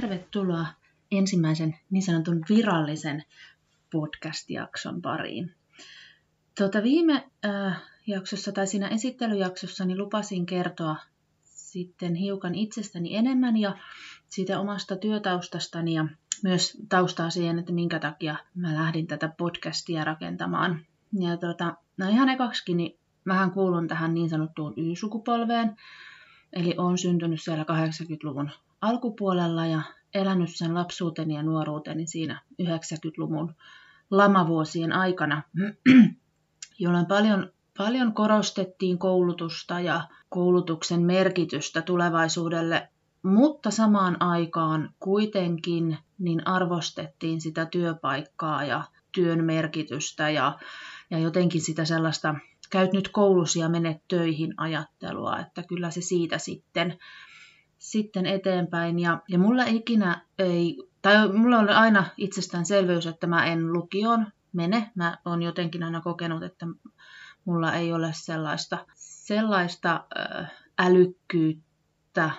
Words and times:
Tervetuloa 0.00 0.66
ensimmäisen 1.10 1.76
niin 1.90 2.02
sanotun 2.02 2.42
virallisen 2.48 3.24
podcast-jakson 3.92 5.02
pariin. 5.02 5.54
Tuota, 6.58 6.82
viime 6.82 7.30
äh, 7.44 7.82
jaksossa 8.06 8.52
tai 8.52 8.66
siinä 8.66 8.88
esittelyjaksossa 8.88 9.84
niin 9.84 9.98
lupasin 9.98 10.46
kertoa 10.46 10.96
sitten 11.42 12.14
hiukan 12.14 12.54
itsestäni 12.54 13.16
enemmän 13.16 13.56
ja 13.56 13.76
siitä 14.28 14.60
omasta 14.60 14.96
työtaustastani 14.96 15.94
ja 15.94 16.08
myös 16.42 16.78
taustaa 16.88 17.30
siihen, 17.30 17.58
että 17.58 17.72
minkä 17.72 17.98
takia 17.98 18.36
mä 18.54 18.74
lähdin 18.74 19.06
tätä 19.06 19.28
podcastia 19.38 20.04
rakentamaan. 20.04 20.86
Ja 21.20 21.36
tuota, 21.36 21.74
no 21.96 22.08
ihan 22.08 22.28
ekaksikin, 22.28 22.76
niin 22.76 22.98
vähän 23.26 23.50
kuulun 23.50 23.88
tähän 23.88 24.14
niin 24.14 24.28
sanottuun 24.28 24.74
Y-sukupolveen, 24.76 25.76
eli 26.52 26.74
on 26.78 26.98
syntynyt 26.98 27.42
siellä 27.42 27.64
80-luvun 27.64 28.50
alkupuolella 28.80 29.66
ja 29.66 29.82
elänyt 30.14 30.50
sen 30.56 30.74
lapsuuteni 30.74 31.34
ja 31.34 31.42
nuoruuteni 31.42 32.06
siinä 32.06 32.42
90-luvun 32.62 33.54
lamavuosien 34.10 34.92
aikana, 34.92 35.42
jolloin 36.78 37.06
paljon, 37.06 37.52
paljon 37.78 38.12
korostettiin 38.12 38.98
koulutusta 38.98 39.80
ja 39.80 40.08
koulutuksen 40.28 41.02
merkitystä 41.02 41.82
tulevaisuudelle, 41.82 42.88
mutta 43.22 43.70
samaan 43.70 44.22
aikaan 44.22 44.94
kuitenkin 45.00 45.98
niin 46.18 46.46
arvostettiin 46.46 47.40
sitä 47.40 47.66
työpaikkaa 47.66 48.64
ja 48.64 48.84
työn 49.12 49.44
merkitystä 49.44 50.30
ja, 50.30 50.58
ja 51.10 51.18
jotenkin 51.18 51.60
sitä 51.60 51.84
sellaista 51.84 52.34
käyt 52.70 52.92
nyt 52.92 53.08
koulussa 53.08 53.58
ja 53.58 53.68
menet 53.68 54.02
töihin 54.08 54.54
ajattelua, 54.56 55.38
että 55.38 55.62
kyllä 55.62 55.90
se 55.90 56.00
siitä 56.00 56.38
sitten 56.38 56.98
sitten 57.78 58.26
eteenpäin. 58.26 58.98
Ja, 58.98 59.20
ja 59.28 59.38
mulla 59.38 59.64
ikinä 59.64 60.20
ei, 60.38 60.88
tai 61.02 61.28
mulla 61.28 61.58
oli 61.58 61.72
aina 61.72 62.04
itsestäänselvyys, 62.16 63.06
että 63.06 63.26
mä 63.26 63.46
en 63.46 63.72
lukioon 63.72 64.26
mene. 64.52 64.90
Mä 64.94 65.18
oon 65.24 65.42
jotenkin 65.42 65.82
aina 65.82 66.00
kokenut, 66.00 66.42
että 66.42 66.66
mulla 67.44 67.72
ei 67.72 67.92
ole 67.92 68.10
sellaista, 68.12 68.86
sellaista 68.94 70.04
äh, 70.18 70.50
älykkyyttä, 70.78 72.30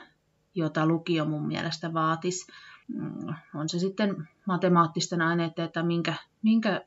jota 0.55 0.85
lukio 0.85 1.25
mun 1.25 1.47
mielestä 1.47 1.93
vaatisi. 1.93 2.52
Mm, 2.88 3.33
on 3.55 3.69
se 3.69 3.80
sitten 3.80 4.27
matemaattisten 4.45 5.21
aineiden 5.21 5.71
tai 5.71 5.83
minkä, 5.83 6.13
minkä 6.41 6.81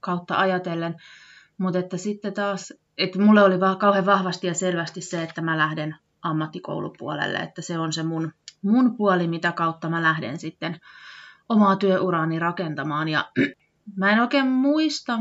kautta 0.00 0.38
ajatellen. 0.38 0.96
Mutta 1.58 1.78
että 1.78 1.96
sitten 1.96 2.34
taas, 2.34 2.72
että 2.98 3.20
mulle 3.20 3.42
oli 3.42 3.60
vaan 3.60 3.78
kauhean 3.78 4.06
vahvasti 4.06 4.46
ja 4.46 4.54
selvästi 4.54 5.00
se, 5.00 5.22
että 5.22 5.42
mä 5.42 5.58
lähden 5.58 5.96
ammattikoulupuolelle, 6.24 7.38
että 7.38 7.62
se 7.62 7.78
on 7.78 7.92
se 7.92 8.02
mun, 8.02 8.32
mun 8.62 8.96
puoli, 8.96 9.28
mitä 9.28 9.52
kautta 9.52 9.88
mä 9.88 10.02
lähden 10.02 10.38
sitten 10.38 10.80
omaa 11.48 11.76
työuraani 11.76 12.38
rakentamaan. 12.38 13.08
Ja 13.08 13.30
mä 13.96 14.10
en 14.10 14.20
oikein 14.20 14.46
muista, 14.46 15.18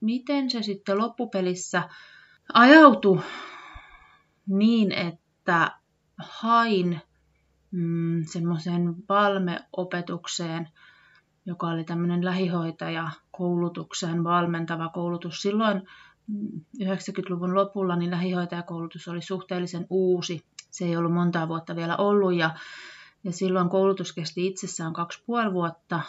miten 0.00 0.50
se 0.50 0.62
sitten 0.62 0.98
loppupelissä 0.98 1.88
ajautui 2.54 3.20
niin, 4.46 4.92
että 4.92 5.78
hain 6.18 7.00
mm, 7.70 8.24
semmoiseen 8.24 8.94
valmeopetukseen, 9.08 10.68
joka 11.46 11.66
oli 11.66 11.84
tämmöinen 11.84 12.24
lähihoitaja 12.24 13.10
koulutukseen 13.30 14.24
valmentava 14.24 14.88
koulutus. 14.88 15.42
Silloin 15.42 15.82
90-luvun 16.82 17.54
lopulla 17.54 17.96
niin 17.96 18.10
lähihoitajakoulutus 18.10 19.08
oli 19.08 19.22
suhteellisen 19.22 19.86
uusi. 19.90 20.44
Se 20.70 20.84
ei 20.84 20.96
ollut 20.96 21.12
montaa 21.12 21.48
vuotta 21.48 21.76
vielä 21.76 21.96
ollut 21.96 22.34
ja, 22.34 22.50
ja 23.24 23.32
silloin 23.32 23.68
koulutus 23.68 24.12
kesti 24.12 24.46
itsessään 24.46 24.92
kaksi 24.92 25.22
puoli 25.26 25.52
vuotta 25.52 26.00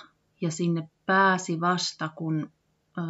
ja 0.41 0.51
sinne 0.51 0.89
pääsi 1.05 1.61
vasta, 1.61 2.09
kun 2.15 2.51
ö, 2.97 3.01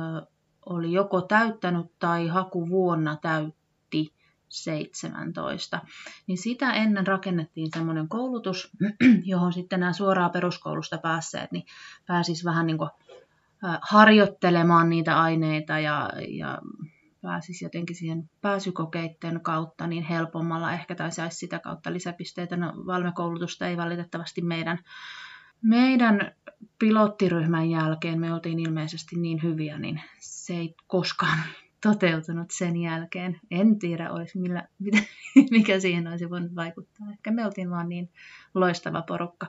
oli 0.65 0.91
joko 0.91 1.21
täyttänyt 1.21 1.85
tai 1.99 2.27
hakuvuonna 2.27 3.17
täytti 3.21 4.13
17. 4.49 5.81
Niin 6.27 6.37
sitä 6.37 6.73
ennen 6.73 7.07
rakennettiin 7.07 7.69
semmoinen 7.73 8.09
koulutus, 8.09 8.71
johon 9.25 9.53
sitten 9.53 9.79
nämä 9.79 9.93
suoraan 9.93 10.31
peruskoulusta 10.31 10.97
päässeet, 10.97 11.51
niin 11.51 11.65
pääsis 12.05 12.45
vähän 12.45 12.67
niin 12.67 12.77
kuin 12.77 12.89
harjoittelemaan 13.81 14.89
niitä 14.89 15.21
aineita 15.21 15.79
ja, 15.79 16.09
ja 16.27 16.61
pääsisi 17.23 17.65
jotenkin 17.65 17.95
siihen 17.95 18.29
pääsykokeiden 18.41 19.41
kautta 19.41 19.87
niin 19.87 20.03
helpommalla 20.03 20.73
ehkä 20.73 20.95
tai 20.95 21.11
saisi 21.11 21.37
sitä 21.37 21.59
kautta 21.59 21.93
lisäpisteitä. 21.93 22.57
No, 22.57 22.73
valmekoulutusta 22.85 23.67
ei 23.67 23.77
valitettavasti 23.77 24.41
meidän, 24.41 24.79
meidän 25.61 26.31
pilottiryhmän 26.79 27.69
jälkeen, 27.69 28.19
me 28.19 28.33
oltiin 28.33 28.59
ilmeisesti 28.59 29.15
niin 29.15 29.43
hyviä, 29.43 29.77
niin 29.79 30.01
se 30.19 30.53
ei 30.53 30.75
koskaan 30.87 31.37
toteutunut 31.83 32.51
sen 32.51 32.77
jälkeen. 32.77 33.39
En 33.51 33.79
tiedä, 33.79 34.11
olisi 34.11 34.39
millä, 34.39 34.67
mikä 35.51 35.79
siihen 35.79 36.07
olisi 36.07 36.29
voinut 36.29 36.55
vaikuttaa. 36.55 37.07
Ehkä 37.11 37.31
me 37.31 37.45
oltiin 37.45 37.69
vaan 37.69 37.89
niin 37.89 38.09
loistava 38.53 39.01
porukka. 39.01 39.47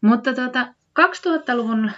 Mutta 0.00 0.34
tuota, 0.34 0.74
2000-luvun 1.00 1.90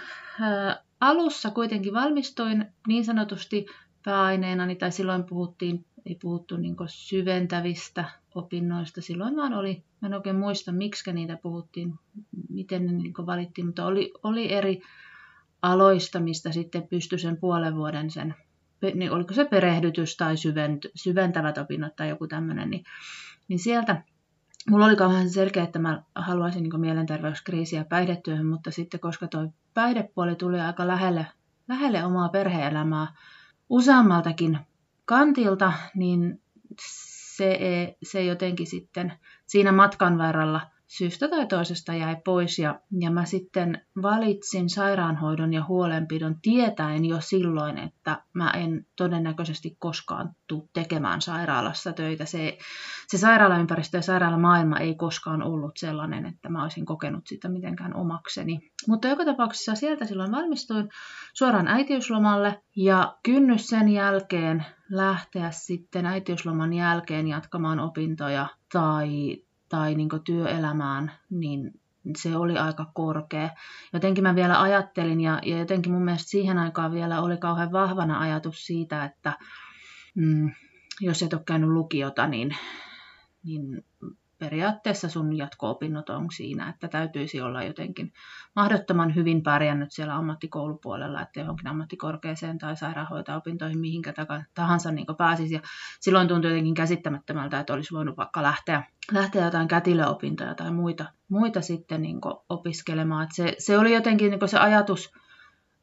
alussa 0.99 1.51
kuitenkin 1.51 1.93
valmistuin 1.93 2.65
niin 2.87 3.05
sanotusti 3.05 3.65
pääaineena, 4.05 4.65
niin 4.65 4.77
tai 4.77 4.91
silloin 4.91 5.23
puhuttiin, 5.23 5.85
ei 6.05 6.15
puhuttu 6.21 6.57
niin 6.57 6.75
syventävistä 6.87 8.05
opinnoista, 8.35 9.01
silloin 9.01 9.35
vaan 9.35 9.53
oli, 9.53 9.83
mä 10.01 10.07
en 10.07 10.13
oikein 10.13 10.35
muista, 10.35 10.71
miksi 10.71 11.13
niitä 11.13 11.37
puhuttiin, 11.41 11.93
miten 12.49 12.85
ne 12.85 12.91
niin 12.91 13.13
valittiin, 13.25 13.65
mutta 13.65 13.85
oli, 13.85 14.13
oli 14.23 14.53
eri 14.53 14.81
aloista, 15.61 16.19
mistä 16.19 16.51
sitten 16.51 16.87
pystyi 16.87 17.19
sen 17.19 17.37
puolen 17.37 17.75
vuoden 17.75 18.11
sen, 18.11 18.35
niin 18.95 19.11
oliko 19.11 19.33
se 19.33 19.45
perehdytys 19.45 20.17
tai 20.17 20.37
syvent, 20.37 20.85
syventävät 20.95 21.57
opinnot 21.57 21.95
tai 21.95 22.09
joku 22.09 22.27
tämmöinen, 22.27 22.69
niin, 22.69 22.83
niin 23.47 23.59
sieltä 23.59 24.03
Mulla 24.67 24.85
oli 24.85 24.95
kauhean 24.95 25.29
selkeä, 25.29 25.63
että 25.63 25.79
mä 25.79 26.03
haluaisin 26.15 26.63
niin 26.63 26.79
mielenterveyskriisiä 26.79 27.85
päihdetyöhön, 27.85 28.45
mutta 28.45 28.71
sitten 28.71 28.99
koska 28.99 29.27
tuo 29.27 29.47
päihdepuoli 29.73 30.35
tuli 30.35 30.59
aika 30.59 30.87
lähelle, 30.87 31.27
lähelle 31.67 32.05
omaa 32.05 32.29
perheelämää, 32.29 33.07
useammaltakin 33.69 34.59
kantilta, 35.05 35.73
niin 35.95 36.41
se, 36.81 37.59
se 38.03 38.23
jotenkin 38.23 38.67
sitten 38.67 39.13
siinä 39.45 39.71
matkan 39.71 40.17
varrella 40.17 40.61
syystä 40.89 41.27
tai 41.27 41.47
toisesta 41.47 41.93
jäi 41.93 42.17
pois 42.25 42.59
ja, 42.59 42.79
ja 42.99 43.11
mä 43.11 43.25
sitten 43.25 43.81
valitsin 44.01 44.69
sairaanhoidon 44.69 45.53
ja 45.53 45.65
huolenpidon 45.67 46.35
tietäen 46.41 47.05
jo 47.05 47.21
silloin, 47.21 47.77
että 47.77 48.23
mä 48.33 48.51
en 48.51 48.85
todennäköisesti 48.95 49.75
koskaan 49.79 50.35
tule 50.47 50.63
tekemään 50.73 51.21
sairaalassa 51.21 51.93
töitä. 51.93 52.25
Se, 52.25 52.57
se 53.07 53.17
sairaalaympäristö 53.17 53.97
ja 53.97 54.01
sairaalamaailma 54.01 54.77
ei 54.77 54.95
koskaan 54.95 55.43
ollut 55.43 55.77
sellainen, 55.77 56.25
että 56.25 56.49
mä 56.49 56.63
olisin 56.63 56.85
kokenut 56.85 57.27
sitä 57.27 57.49
mitenkään 57.49 57.95
omakseni. 57.95 58.71
Mutta 58.87 59.07
joka 59.07 59.25
tapauksessa 59.25 59.75
sieltä 59.75 60.05
silloin 60.05 60.31
valmistuin 60.31 60.89
suoraan 61.33 61.67
äitiyslomalle 61.67 62.61
ja 62.75 63.17
kynnys 63.23 63.67
sen 63.67 63.89
jälkeen 63.89 64.65
lähteä 64.89 65.51
sitten 65.51 66.05
äitiysloman 66.05 66.73
jälkeen 66.73 67.27
jatkamaan 67.27 67.79
opintoja 67.79 68.47
tai 68.73 69.37
tai 69.69 69.95
niin 69.95 70.09
työelämään, 70.25 71.11
niin 71.29 71.71
se 72.17 72.37
oli 72.37 72.57
aika 72.57 72.91
korkea. 72.93 73.49
Jotenkin 73.93 74.23
mä 74.23 74.35
vielä 74.35 74.61
ajattelin, 74.61 75.21
ja, 75.21 75.39
ja 75.45 75.57
jotenkin 75.57 75.91
mun 75.91 76.05
mielestä 76.05 76.29
siihen 76.29 76.57
aikaan 76.57 76.91
vielä 76.91 77.21
oli 77.21 77.37
kauhean 77.37 77.71
vahvana 77.71 78.19
ajatus 78.19 78.65
siitä, 78.65 79.05
että 79.05 79.37
mm, 80.15 80.51
jos 81.01 81.23
et 81.23 81.33
ole 81.33 81.41
käynyt 81.45 81.69
lukiota, 81.69 82.27
niin, 82.27 82.57
niin 83.43 83.85
periaatteessa 84.39 85.09
sun 85.09 85.37
jatko-opinnot 85.37 86.09
on 86.09 86.27
siinä, 86.35 86.69
että 86.69 86.87
täytyisi 86.87 87.41
olla 87.41 87.63
jotenkin 87.63 88.13
mahdottoman 88.55 89.15
hyvin 89.15 89.43
pärjännyt 89.43 89.91
siellä 89.91 90.15
ammattikoulupuolella, 90.15 91.21
että 91.21 91.39
johonkin 91.39 91.67
ammattikorkeeseen 91.67 92.57
tai 92.57 92.77
sairaanhoitajaopintoihin 92.77 93.79
mihinkä 93.79 94.13
tahansa 94.53 94.91
niin 94.91 95.05
pääsisi. 95.17 95.53
Ja 95.53 95.61
silloin 95.99 96.27
tuntui 96.27 96.51
jotenkin 96.51 96.73
käsittämättömältä, 96.73 97.59
että 97.59 97.73
olisi 97.73 97.93
voinut 97.93 98.17
vaikka 98.17 98.43
lähteä, 98.43 98.83
lähteä 99.11 99.45
jotain 99.45 99.67
kätilöopintoja 99.67 100.55
tai 100.55 100.71
muita, 100.71 101.05
muita 101.29 101.61
sitten 101.61 102.01
niin 102.01 102.21
opiskelemaan. 102.49 103.23
Että 103.23 103.35
se, 103.35 103.55
se 103.57 103.77
oli 103.77 103.93
jotenkin 103.93 104.31
niin 104.31 104.49
se 104.49 104.57
ajatus, 104.57 105.13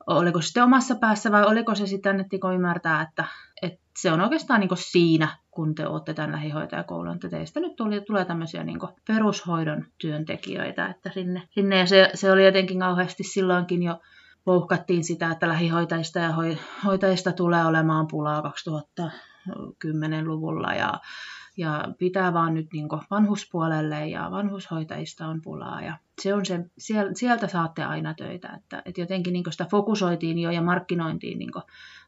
oliko 0.07 0.41
se 0.41 0.47
sitten 0.47 0.65
omassa 0.65 0.95
päässä 0.95 1.33
vai 1.33 1.45
oliko 1.45 1.75
se 1.75 1.87
sitten 1.87 2.11
annettiin 2.11 2.55
ymmärtää, 2.55 3.03
että, 3.03 3.25
että 3.63 3.86
se 3.97 4.13
on 4.13 4.21
oikeastaan 4.21 4.61
niin 4.61 4.71
siinä, 4.75 5.29
kun 5.51 5.75
te 5.75 5.87
olette 5.87 6.15
tämän 6.15 6.33
lähihoitajakoulun, 6.33 7.15
että 7.15 7.29
teistä 7.29 7.61
nyt 7.61 7.77
tuli, 7.77 8.01
tulee 8.01 8.25
tämmöisiä 8.25 8.65
niin 8.65 8.79
perushoidon 9.07 9.85
työntekijöitä, 9.99 10.87
että 10.87 11.11
sinne, 11.15 11.43
sinne. 11.51 11.79
Ja 11.79 11.87
se, 11.87 12.11
se 12.15 12.33
oli 12.33 12.45
jotenkin 12.45 12.81
kauheasti 12.81 13.23
silloinkin 13.23 13.83
jo 13.83 14.01
louhkattiin 14.47 15.05
sitä, 15.05 15.31
että 15.31 15.49
lähihoitajista 15.49 16.19
ja 16.19 16.35
hoitajista 16.85 17.33
tulee 17.33 17.67
olemaan 17.67 18.07
pulaa 18.07 18.41
2010-luvulla 18.41 20.75
ja 20.75 20.93
ja 21.57 21.85
pitää 21.99 22.33
vaan 22.33 22.55
nyt 22.55 22.67
niin 22.73 22.89
vanhuspuolelle 23.11 24.09
ja 24.09 24.31
vanhushoitajista 24.31 25.27
on 25.27 25.43
pulaa 25.43 25.83
ja 25.83 25.99
se 26.23 26.35
on 26.35 26.47
se, 26.47 26.65
sieltä 27.15 27.49
saatte 27.49 27.85
aina 27.85 28.15
töitä, 28.15 28.49
että, 28.57 28.83
että 28.85 29.01
jotenkin 29.01 29.33
niin 29.33 29.45
sitä 29.51 29.67
fokusoitiin 29.71 30.39
jo 30.39 30.51
ja 30.51 30.63
markkinointiin 30.63 31.39
niin 31.39 31.51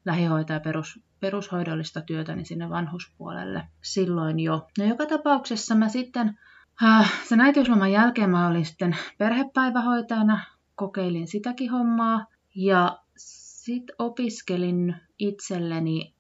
lähihoitaja 0.05 0.61
perus, 0.61 1.01
perushoidollista 1.21 2.01
työtä 2.01 2.35
niin 2.35 2.47
sinne 2.47 2.71
vanhuspuolelle 2.71 3.69
silloin 3.83 4.41
jo. 4.41 4.69
No 4.79 4.85
joka 4.85 5.07
tapauksessa 5.07 5.75
mä 5.75 5.89
sitten, 5.89 6.39
äh, 6.83 7.13
sen 7.25 7.41
äitiysloman 7.41 7.93
jälkeen 7.93 8.31
mä 8.31 8.49
olin 8.49 8.67
sitten 8.67 8.97
perhepäivähoitajana, 9.19 10.41
kokeilin 10.75 11.29
sitäkin 11.29 11.71
hommaa 11.71 12.27
ja 12.55 12.99
sitten 13.17 13.97
opiskelin 13.99 14.97
itselleni 15.19 16.15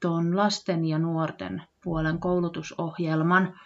tuon 0.00 0.36
lasten 0.36 0.84
ja 0.84 0.98
nuorten 0.98 1.62
puolen 1.84 2.20
koulutusohjelman. 2.20 3.60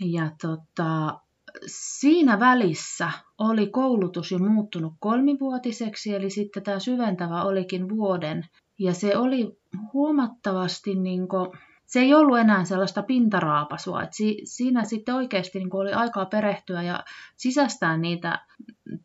Ja 0.00 0.30
tota, 0.42 1.20
siinä 1.66 2.40
välissä 2.40 3.10
oli 3.38 3.66
koulutus 3.66 4.32
jo 4.32 4.38
muuttunut 4.38 4.94
kolmivuotiseksi, 5.00 6.14
eli 6.14 6.30
sitten 6.30 6.62
tämä 6.62 6.78
syventävä 6.78 7.42
olikin 7.42 7.88
vuoden. 7.88 8.44
Ja 8.78 8.94
se 8.94 9.16
oli 9.16 9.58
huomattavasti, 9.92 10.94
niin 10.94 11.28
kuin, 11.28 11.48
se 11.86 12.00
ei 12.00 12.14
ollut 12.14 12.38
enää 12.38 12.64
sellaista 12.64 13.02
pintaraapasua, 13.02 14.02
että 14.02 14.16
si, 14.16 14.40
siinä 14.44 14.84
sitten 14.84 15.14
oikeasti 15.14 15.58
niin 15.58 15.74
oli 15.76 15.92
aikaa 15.92 16.26
perehtyä 16.26 16.82
ja 16.82 17.04
sisästää 17.36 17.96
niitä 17.96 18.46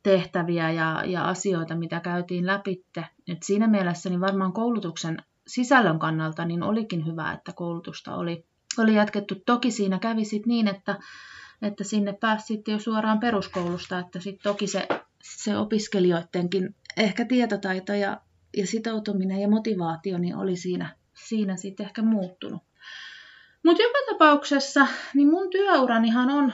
tehtäviä 0.03 0.71
ja, 0.71 1.03
ja 1.05 1.27
asioita, 1.27 1.75
mitä 1.75 1.99
käytiin 1.99 2.45
läpi. 2.45 2.85
Et 3.27 3.43
siinä 3.43 3.67
mielessä 3.67 4.09
niin 4.09 4.21
varmaan 4.21 4.53
koulutuksen 4.53 5.17
sisällön 5.47 5.99
kannalta 5.99 6.45
niin 6.45 6.63
olikin 6.63 7.05
hyvä, 7.05 7.31
että 7.31 7.53
koulutusta 7.53 8.15
oli, 8.15 8.45
oli 8.77 8.95
jatkettu. 8.95 9.35
Toki 9.45 9.71
siinä 9.71 9.99
kävi 9.99 10.25
sit 10.25 10.45
niin, 10.45 10.67
että, 10.67 10.99
että 11.61 11.83
sinne 11.83 12.13
pääsi 12.13 12.63
jo 12.67 12.79
suoraan 12.79 13.19
peruskoulusta, 13.19 13.99
että 13.99 14.19
sitten 14.19 14.43
toki 14.43 14.67
se, 14.67 14.87
se 15.23 15.57
opiskelijoidenkin 15.57 16.75
ehkä 16.97 17.25
tietotaito 17.25 17.93
ja, 17.93 18.21
ja 18.57 18.67
sitoutuminen 18.67 19.39
ja 19.39 19.47
motivaatio 19.47 20.17
niin 20.17 20.35
oli 20.35 20.55
siinä, 20.55 20.95
siinä 21.13 21.55
sitten 21.55 21.85
ehkä 21.85 22.01
muuttunut. 22.01 22.61
Mutta 23.63 23.83
joka 23.83 23.99
tapauksessa 24.11 24.87
niin 25.13 25.29
mun 25.29 25.49
työuranihan 25.49 26.29
on 26.29 26.53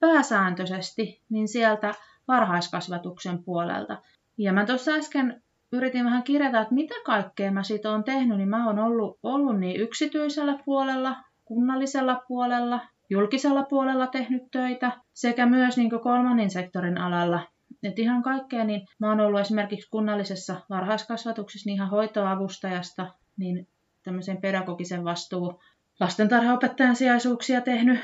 pääsääntöisesti 0.00 1.22
niin 1.28 1.48
sieltä 1.48 1.94
varhaiskasvatuksen 2.28 3.44
puolelta. 3.44 4.02
Ja 4.38 4.52
mä 4.52 4.66
tuossa 4.66 4.92
äsken 4.92 5.42
yritin 5.72 6.04
vähän 6.04 6.22
kirjata, 6.22 6.60
että 6.60 6.74
mitä 6.74 6.94
kaikkea 7.04 7.52
mä 7.52 7.62
siitä 7.62 7.90
olen 7.90 8.04
tehnyt, 8.04 8.36
niin 8.36 8.48
mä 8.48 8.66
oon 8.66 8.78
ollut, 8.78 9.18
ollut 9.22 9.58
niin 9.58 9.80
yksityisellä 9.80 10.58
puolella, 10.64 11.16
kunnallisella 11.44 12.22
puolella, 12.28 12.80
julkisella 13.10 13.62
puolella 13.62 14.06
tehnyt 14.06 14.42
töitä 14.50 14.92
sekä 15.12 15.46
myös 15.46 15.76
niin 15.76 15.90
kolmannen 15.90 16.50
sektorin 16.50 16.98
alalla. 16.98 17.40
Et 17.82 17.98
ihan 17.98 18.22
kaikkea, 18.22 18.64
niin 18.64 18.86
mä 18.98 19.08
oon 19.08 19.20
ollut 19.20 19.40
esimerkiksi 19.40 19.90
kunnallisessa 19.90 20.60
varhaiskasvatuksessa 20.70 21.68
niin 21.68 21.74
ihan 21.74 21.90
hoitoavustajasta, 21.90 23.14
niin 23.36 23.68
tämmöisen 24.02 24.40
pedagogisen 24.40 25.04
vastuu 25.04 25.60
lastentarhaopettajan 26.00 26.96
sijaisuuksia 26.96 27.60
tehnyt. 27.60 28.00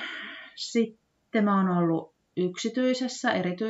Sitten 0.55 1.45
mä 1.45 1.57
oon 1.57 1.79
ollut 1.79 2.15
yksityisessä, 2.37 3.33
erity, 3.33 3.65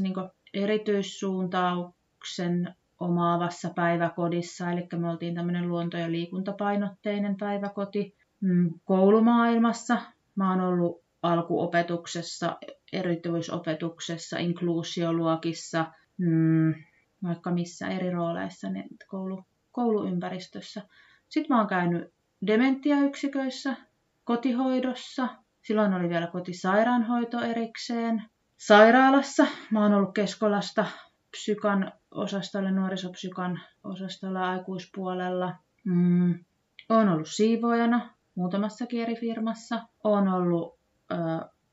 niin 0.00 0.14
erityissuuntauksen 0.54 2.74
omaavassa 3.02 3.70
päiväkodissa, 3.74 4.70
eli 4.70 4.88
me 4.96 5.10
oltiin 5.10 5.34
tämmöinen 5.34 5.68
luonto- 5.68 5.96
ja 5.96 6.10
liikuntapainotteinen 6.10 7.36
päiväkoti. 7.36 8.16
Mm, 8.40 8.70
koulumaailmassa 8.84 9.98
mä 10.34 10.50
oon 10.50 10.60
ollut 10.60 11.02
alkuopetuksessa, 11.22 12.58
erityisopetuksessa, 12.92 14.38
inkluusioluokissa, 14.38 15.86
mm, 16.18 16.74
vaikka 17.22 17.50
missä 17.50 17.88
eri 17.88 18.10
rooleissa 18.10 18.70
niin 18.70 18.88
koulu, 19.06 19.44
kouluympäristössä. 19.72 20.82
Sitten 21.28 21.54
mä 21.56 21.58
oon 21.58 21.68
käynyt 21.68 22.12
dementiayksiköissä, 22.46 23.76
kotihoidossa, 24.24 25.28
silloin 25.62 25.94
oli 25.94 26.08
vielä 26.08 26.26
kotisairaanhoito 26.26 27.40
erikseen. 27.40 28.22
Sairaalassa 28.56 29.46
mä 29.70 29.82
oon 29.82 29.94
ollut 29.94 30.14
Keskolasta 30.14 30.86
psykan 31.30 31.92
osastolla, 32.14 32.70
nuorisopsykan 32.70 33.60
osastolla 33.84 34.50
aikuispuolella. 34.50 35.54
Mm. 35.84 36.44
Olen 36.88 37.08
ollut 37.08 37.28
siivoojana 37.28 38.10
muutamassa 38.34 38.86
eri 39.02 39.16
firmassa. 39.16 39.82
Olen 40.04 40.28
ollut 40.28 40.78
ö, 41.12 41.14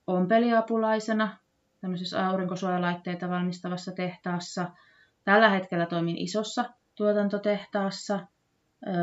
ompeliapulaisena 0.07 1.37
tämmöisessä 1.81 2.27
aurinkosuojalaitteita 2.27 3.29
valmistavassa 3.29 3.91
tehtaassa. 3.91 4.69
Tällä 5.23 5.49
hetkellä 5.49 5.85
toimin 5.85 6.17
isossa 6.17 6.65
tuotantotehtaassa. 6.95 8.19
Öö, 8.87 8.93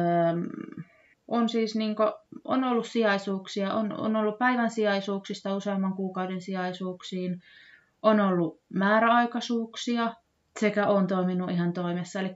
on 1.29 1.49
siis 1.49 1.77
niin 1.77 1.97
kuin, 1.97 2.13
on 2.45 2.65
ollut 2.65 2.87
sijaisuuksia, 2.87 3.75
on, 3.75 4.01
on 4.01 4.17
ollut 4.17 4.39
päivän 4.39 4.71
sijaisuuksista 4.71 5.57
useamman 5.57 5.95
kuukauden 5.95 6.41
sijaisuuksiin, 6.41 7.43
on 8.03 8.21
ollut 8.21 8.61
määräaikaisuuksia, 8.69 10.15
sekä 10.61 10.87
on 10.87 11.07
toiminut 11.07 11.51
ihan 11.51 11.73
toimessa. 11.73 12.21
Eli 12.21 12.35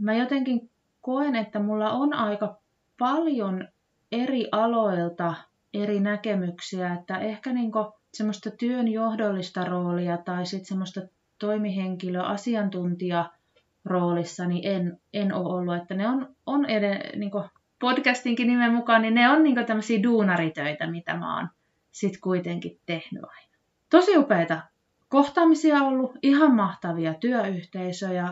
mä 0.00 0.14
jotenkin 0.14 0.70
koen, 1.00 1.36
että 1.36 1.58
mulla 1.58 1.90
on 1.90 2.14
aika 2.14 2.58
paljon 2.98 3.68
eri 4.12 4.48
aloilta 4.52 5.34
eri 5.74 6.00
näkemyksiä, 6.00 6.94
että 6.94 7.18
ehkä 7.18 7.52
niinku 7.52 7.92
semmoista 8.14 8.50
työn 8.50 8.88
johdollista 8.88 9.64
roolia 9.64 10.18
tai 10.18 10.46
sitten 10.46 10.68
semmoista 10.68 11.00
toimihenkilö, 11.38 12.22
asiantuntija 12.22 13.30
roolissa, 13.84 14.46
niin 14.46 14.66
en, 14.66 15.00
en 15.12 15.34
ole 15.34 15.54
ollut. 15.54 15.76
Että 15.76 15.94
ne 15.94 16.08
on, 16.08 16.36
on 16.46 16.70
eden, 16.70 17.20
niin 17.20 17.30
podcastinkin 17.78 18.46
nimen 18.46 18.72
mukaan, 18.72 19.02
niin 19.02 19.14
ne 19.14 19.30
on 19.30 19.42
niin 19.42 19.66
tämmöisiä 19.66 20.02
duunaritöitä, 20.02 20.90
mitä 20.90 21.16
mä 21.16 21.36
oon 21.36 21.48
sitten 21.92 22.20
kuitenkin 22.20 22.80
tehnyt 22.86 23.24
aina. 23.24 23.56
Tosi 23.90 24.16
upeita 24.18 24.62
kohtaamisia 25.08 25.82
ollut, 25.82 26.18
ihan 26.22 26.54
mahtavia 26.54 27.14
työyhteisöjä, 27.14 28.28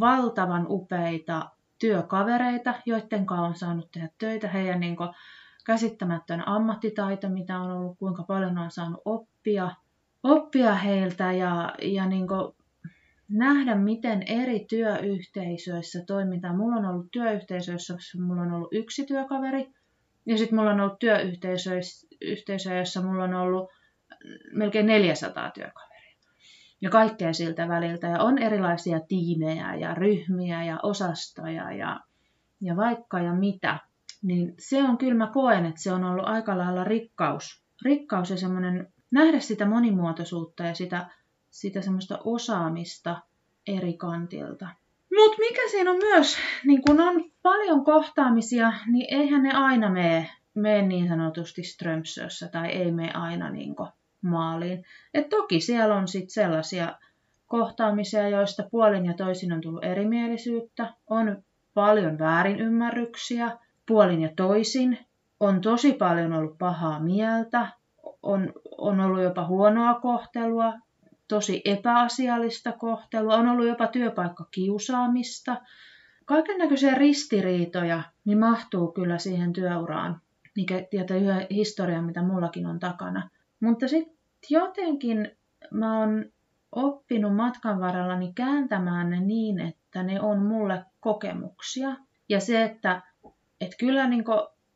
valtavan 0.00 0.66
upeita 0.68 1.50
työkavereita, 1.78 2.74
joiden 2.86 3.26
kanssa 3.26 3.46
on 3.46 3.54
saanut 3.54 3.90
tehdä 3.90 4.08
töitä, 4.18 4.48
heidän 4.48 4.80
niin 4.80 4.96
käsittämättömän 5.66 6.48
ammattitaito, 6.48 7.28
mitä 7.28 7.60
on 7.60 7.70
ollut, 7.70 7.98
kuinka 7.98 8.22
paljon 8.22 8.58
on 8.58 8.70
saanut 8.70 9.02
oppia, 9.04 9.70
oppia 10.22 10.74
heiltä 10.74 11.32
ja, 11.32 11.74
ja 11.82 12.06
niin 12.06 12.26
nähdä, 13.28 13.74
miten 13.74 14.22
eri 14.22 14.66
työyhteisöissä 14.68 16.04
toimitaan. 16.06 16.56
Mulla 16.56 16.76
on 16.76 16.86
ollut 16.86 17.10
työyhteisöissä, 17.10 17.94
mulla 18.18 18.42
on 18.42 18.52
ollut 18.52 18.72
yksi 18.72 19.06
työkaveri, 19.06 19.70
ja 20.26 20.38
sitten 20.38 20.58
mulla 20.58 20.70
on 20.70 20.80
ollut 20.80 20.98
työyhteisöissä, 20.98 22.74
jossa 22.78 23.02
mulla 23.02 23.24
on 23.24 23.34
ollut 23.34 23.70
melkein 24.52 24.86
400 24.86 25.50
työkaveria 25.50 25.95
ja 26.80 26.90
kaikkea 26.90 27.32
siltä 27.32 27.68
väliltä. 27.68 28.06
Ja 28.06 28.22
on 28.22 28.38
erilaisia 28.38 29.00
tiimejä 29.00 29.74
ja 29.74 29.94
ryhmiä 29.94 30.64
ja 30.64 30.78
osastoja 30.82 31.72
ja, 31.72 32.00
ja 32.60 32.76
vaikka 32.76 33.18
ja 33.18 33.32
mitä. 33.32 33.78
Niin 34.22 34.54
se 34.58 34.82
on 34.82 34.98
kyllä 34.98 35.14
mä 35.14 35.30
koen, 35.32 35.66
että 35.66 35.82
se 35.82 35.92
on 35.92 36.04
ollut 36.04 36.28
aika 36.28 36.58
lailla 36.58 36.84
rikkaus. 36.84 37.62
Rikkaus 37.84 38.30
ja 38.30 38.36
semmoinen 38.36 38.92
nähdä 39.10 39.40
sitä 39.40 39.66
monimuotoisuutta 39.66 40.62
ja 40.62 40.74
sitä, 40.74 41.10
sitä 41.50 41.80
semmoista 41.80 42.18
osaamista 42.24 43.22
eri 43.66 43.92
kantilta. 43.92 44.68
Mutta 45.16 45.38
mikä 45.38 45.60
siinä 45.70 45.90
on 45.90 45.96
myös, 45.96 46.36
niin 46.64 46.82
kun 46.82 47.00
on 47.00 47.24
paljon 47.42 47.84
kohtaamisia, 47.84 48.72
niin 48.86 49.14
eihän 49.14 49.42
ne 49.42 49.52
aina 49.52 49.90
mene, 49.90 50.86
niin 50.86 51.08
sanotusti 51.08 51.62
strömsössä 51.62 52.48
tai 52.48 52.68
ei 52.68 52.92
mene 52.92 53.12
aina 53.12 53.50
niin 53.50 53.74
maaliin. 54.26 54.84
Et 55.14 55.28
toki 55.28 55.60
siellä 55.60 55.94
on 55.94 56.08
sitten 56.08 56.30
sellaisia 56.30 56.94
kohtaamisia, 57.46 58.28
joista 58.28 58.62
puolin 58.70 59.06
ja 59.06 59.14
toisin 59.14 59.52
on 59.52 59.60
tullut 59.60 59.84
erimielisyyttä, 59.84 60.94
on 61.10 61.42
paljon 61.74 62.18
väärinymmärryksiä, 62.18 63.58
puolin 63.88 64.22
ja 64.22 64.28
toisin, 64.36 64.98
on 65.40 65.60
tosi 65.60 65.92
paljon 65.92 66.32
ollut 66.32 66.58
pahaa 66.58 67.00
mieltä, 67.00 67.68
on, 68.22 68.52
on 68.78 69.00
ollut 69.00 69.22
jopa 69.22 69.46
huonoa 69.46 69.94
kohtelua, 69.94 70.72
tosi 71.28 71.62
epäasiallista 71.64 72.72
kohtelua, 72.72 73.34
on 73.34 73.48
ollut 73.48 73.66
jopa 73.66 73.86
työpaikkakiusaamista. 73.86 75.56
Kaiken 76.24 76.58
näköisiä 76.58 76.94
ristiriitoja 76.94 78.02
niin 78.24 78.38
mahtuu 78.38 78.92
kyllä 78.92 79.18
siihen 79.18 79.52
työuraan, 79.52 80.20
mikä 80.56 80.86
tietää 80.90 81.16
yhä 81.16 81.46
historiaa, 81.50 82.02
mitä 82.02 82.22
mullakin 82.22 82.66
on 82.66 82.78
takana. 82.78 83.30
Mutta 83.60 83.88
sitten 83.88 84.15
jotenkin 84.50 85.30
mä 85.70 85.98
oon 85.98 86.24
oppinut 86.72 87.36
matkan 87.36 87.80
varrellani 87.80 88.32
kääntämään 88.32 89.10
ne 89.10 89.20
niin, 89.20 89.60
että 89.60 90.02
ne 90.02 90.20
on 90.20 90.38
mulle 90.38 90.84
kokemuksia. 91.00 91.96
Ja 92.28 92.40
se, 92.40 92.62
että 92.62 93.02
et 93.60 93.72
kyllä 93.78 94.08
niin 94.08 94.24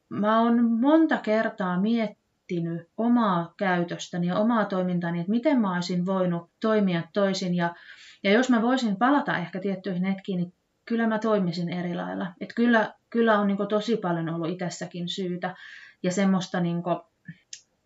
mä 0.08 0.40
oon 0.40 0.64
monta 0.64 1.18
kertaa 1.18 1.80
miettinyt, 1.80 2.88
omaa 2.96 3.54
käytöstäni 3.56 4.26
ja 4.26 4.38
omaa 4.38 4.64
toimintani, 4.64 5.20
että 5.20 5.30
miten 5.30 5.60
mä 5.60 5.74
olisin 5.74 6.06
voinut 6.06 6.50
toimia 6.60 7.02
toisin. 7.12 7.54
Ja, 7.54 7.74
ja 8.22 8.32
jos 8.32 8.50
mä 8.50 8.62
voisin 8.62 8.96
palata 8.96 9.38
ehkä 9.38 9.60
tiettyihin 9.60 10.04
hetkiin, 10.04 10.36
niin 10.36 10.52
kyllä 10.84 11.06
mä 11.06 11.18
toimisin 11.18 11.68
eri 11.68 11.94
lailla. 11.94 12.26
Että 12.40 12.54
kyllä, 12.54 12.94
kyllä 13.10 13.38
on 13.38 13.46
niin 13.46 13.68
tosi 13.68 13.96
paljon 13.96 14.28
ollut 14.28 14.50
itsessäkin 14.50 15.08
syytä 15.08 15.54
ja 16.02 16.12
semmoista 16.12 16.60
niin 16.60 16.82
kuin, 16.82 16.96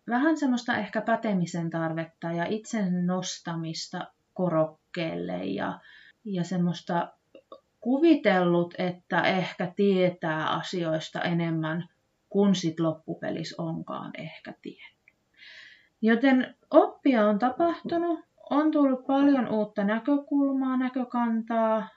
vähän 0.09 0.37
semmoista 0.37 0.77
ehkä 0.77 1.01
pätemisen 1.01 1.69
tarvetta 1.69 2.31
ja 2.31 2.45
itsen 2.45 3.07
nostamista 3.07 4.07
korokkeelle 4.33 5.45
ja, 5.45 5.79
ja 6.25 6.43
semmoista 6.43 7.13
kuvitellut, 7.79 8.73
että 8.77 9.21
ehkä 9.21 9.73
tietää 9.75 10.49
asioista 10.49 11.21
enemmän 11.21 11.89
kuin 12.29 12.55
sit 12.55 12.79
loppupelis 12.79 13.55
onkaan 13.57 14.11
ehkä 14.17 14.53
tiennyt. 14.61 14.95
Joten 16.01 16.55
oppia 16.71 17.27
on 17.27 17.39
tapahtunut, 17.39 18.19
on 18.49 18.71
tullut 18.71 19.07
paljon 19.07 19.47
uutta 19.49 19.83
näkökulmaa, 19.83 20.77
näkökantaa. 20.77 21.87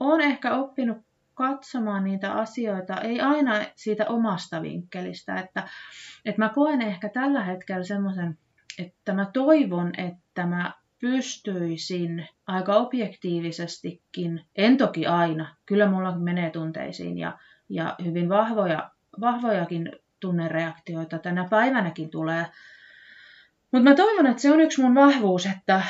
Olen 0.00 0.20
ehkä 0.20 0.54
oppinut 0.54 0.98
katsomaan 1.40 2.04
niitä 2.04 2.32
asioita, 2.32 3.00
ei 3.00 3.20
aina 3.20 3.52
siitä 3.74 4.06
omasta 4.08 4.62
vinkkelistä. 4.62 5.34
Että, 5.34 5.68
että 6.24 6.42
mä 6.42 6.48
koen 6.48 6.82
ehkä 6.82 7.08
tällä 7.08 7.44
hetkellä 7.44 7.84
semmoisen, 7.84 8.38
että 8.78 9.12
mä 9.12 9.30
toivon, 9.32 9.92
että 9.98 10.46
mä 10.46 10.72
pystyisin 11.00 12.28
aika 12.46 12.76
objektiivisestikin, 12.76 14.44
en 14.56 14.76
toki 14.76 15.06
aina, 15.06 15.56
kyllä 15.66 15.90
mulla 15.90 16.18
menee 16.18 16.50
tunteisiin 16.50 17.18
ja, 17.18 17.38
ja 17.68 17.96
hyvin 18.04 18.28
vahvoja, 18.28 18.90
vahvojakin 19.20 19.92
tunnereaktioita 20.20 21.18
tänä 21.18 21.46
päivänäkin 21.50 22.10
tulee. 22.10 22.46
Mutta 23.72 23.90
mä 23.90 23.94
toivon, 23.94 24.26
että 24.26 24.42
se 24.42 24.52
on 24.52 24.60
yksi 24.60 24.82
mun 24.82 24.94
vahvuus, 24.94 25.46
että, 25.46 25.82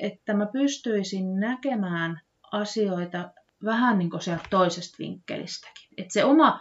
että 0.00 0.34
mä 0.34 0.46
pystyisin 0.46 1.40
näkemään 1.40 2.20
asioita 2.52 3.30
vähän 3.64 3.98
niin 3.98 4.10
kuin 4.10 4.22
sieltä 4.22 4.44
toisesta 4.50 4.96
vinkkelistäkin. 4.98 5.88
Että 5.96 6.12
se 6.12 6.24
oma, 6.24 6.60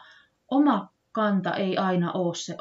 oma 0.51 0.93
kanta 1.11 1.55
ei 1.55 1.77
aina 1.77 2.11
ole 2.11 2.35
se 2.35 2.57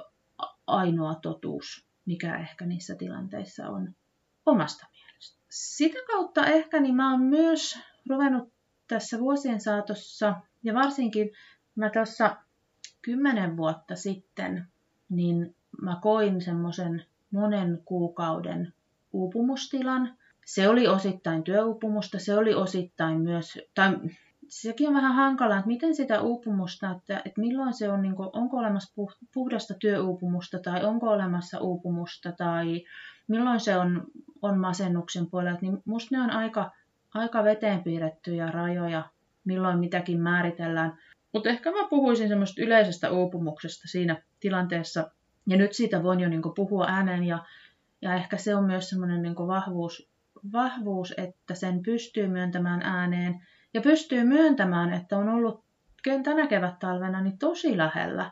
ainoa 0.66 1.14
totuus, 1.14 1.86
mikä 2.06 2.36
ehkä 2.36 2.66
niissä 2.66 2.94
tilanteissa 2.94 3.68
on 3.68 3.94
omasta 4.46 4.86
mielestä. 4.92 5.38
Sitä 5.48 5.98
kautta 6.06 6.46
ehkä 6.46 6.80
niin 6.80 6.94
mä 6.94 7.10
oon 7.10 7.22
myös 7.22 7.78
ruvennut 8.10 8.52
tässä 8.88 9.18
vuosien 9.18 9.60
saatossa, 9.60 10.34
ja 10.62 10.74
varsinkin 10.74 11.30
mä 11.74 11.90
tuossa 11.90 12.36
kymmenen 13.02 13.56
vuotta 13.56 13.96
sitten, 13.96 14.68
niin 15.08 15.54
mä 15.82 15.98
koin 16.02 16.40
semmoisen 16.40 17.04
monen 17.30 17.82
kuukauden 17.84 18.74
uupumustilan. 19.12 20.18
Se 20.46 20.68
oli 20.68 20.88
osittain 20.88 21.44
työuupumusta, 21.44 22.18
se 22.18 22.34
oli 22.34 22.54
osittain 22.54 23.20
myös, 23.20 23.58
tai 23.74 23.98
sekin 24.48 24.88
on 24.88 24.94
vähän 24.94 25.14
hankalaa, 25.14 25.58
että 25.58 25.66
miten 25.66 25.94
sitä 25.94 26.20
uupumusta, 26.20 26.90
että, 26.90 27.22
että 27.24 27.40
milloin 27.40 27.74
se 27.74 27.90
on, 27.90 28.02
niin 28.02 28.16
kuin, 28.16 28.30
onko 28.32 28.56
olemassa 28.56 29.02
puhdasta 29.34 29.74
työuupumusta 29.74 30.58
tai 30.58 30.84
onko 30.84 31.06
olemassa 31.06 31.60
uupumusta 31.60 32.32
tai 32.32 32.84
milloin 33.28 33.60
se 33.60 33.76
on, 33.76 34.06
on 34.42 34.58
masennuksen 34.58 35.30
puolella, 35.30 35.58
niin 35.62 35.82
musta 35.84 36.16
ne 36.16 36.22
on 36.22 36.30
aika, 36.30 36.70
aika 37.14 37.44
veteen 37.44 37.82
piirrettyjä 37.82 38.50
rajoja, 38.50 39.10
milloin 39.44 39.78
mitäkin 39.78 40.20
määritellään. 40.20 40.98
Mutta 41.32 41.48
ehkä 41.48 41.70
mä 41.70 41.88
puhuisin 41.90 42.28
semmoista 42.28 42.62
yleisestä 42.62 43.10
uupumuksesta 43.10 43.88
siinä 43.88 44.22
tilanteessa, 44.40 45.10
ja 45.46 45.56
nyt 45.56 45.72
siitä 45.72 46.02
voin 46.02 46.20
jo 46.20 46.28
niin 46.28 46.42
puhua 46.56 46.86
ääneen, 46.88 47.24
ja, 47.24 47.44
ja 48.02 48.14
ehkä 48.14 48.36
se 48.36 48.54
on 48.54 48.64
myös 48.64 48.88
semmoinen 48.88 49.22
niin 49.22 49.36
vahvuus, 49.36 50.10
vahvuus, 50.52 51.14
että 51.16 51.54
sen 51.54 51.82
pystyy 51.82 52.28
myöntämään 52.28 52.82
ääneen, 52.82 53.46
ja 53.74 53.80
pystyy 53.80 54.24
myöntämään, 54.24 54.92
että 54.92 55.18
on 55.18 55.28
ollut 55.28 55.64
tänä 56.22 56.46
kevät-talvena 56.46 57.20
niin 57.20 57.38
tosi 57.38 57.76
lähellä, 57.76 58.30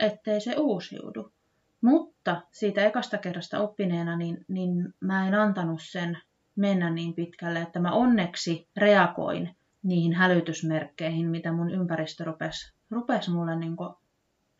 ettei 0.00 0.40
se 0.40 0.54
uusiudu. 0.56 1.32
Mutta 1.80 2.42
siitä 2.52 2.86
ekasta 2.86 3.18
kerrasta 3.18 3.60
oppineena, 3.60 4.16
niin, 4.16 4.44
niin 4.48 4.94
mä 5.00 5.28
en 5.28 5.34
antanut 5.34 5.82
sen 5.82 6.18
mennä 6.56 6.90
niin 6.90 7.14
pitkälle, 7.14 7.60
että 7.60 7.80
mä 7.80 7.92
onneksi 7.92 8.68
reagoin 8.76 9.56
niihin 9.82 10.12
hälytysmerkkeihin, 10.12 11.28
mitä 11.28 11.52
mun 11.52 11.70
ympäristö 11.70 12.24
rupesi, 12.24 12.72
rupesi 12.90 13.30
mulle 13.30 13.56
niin 13.56 13.76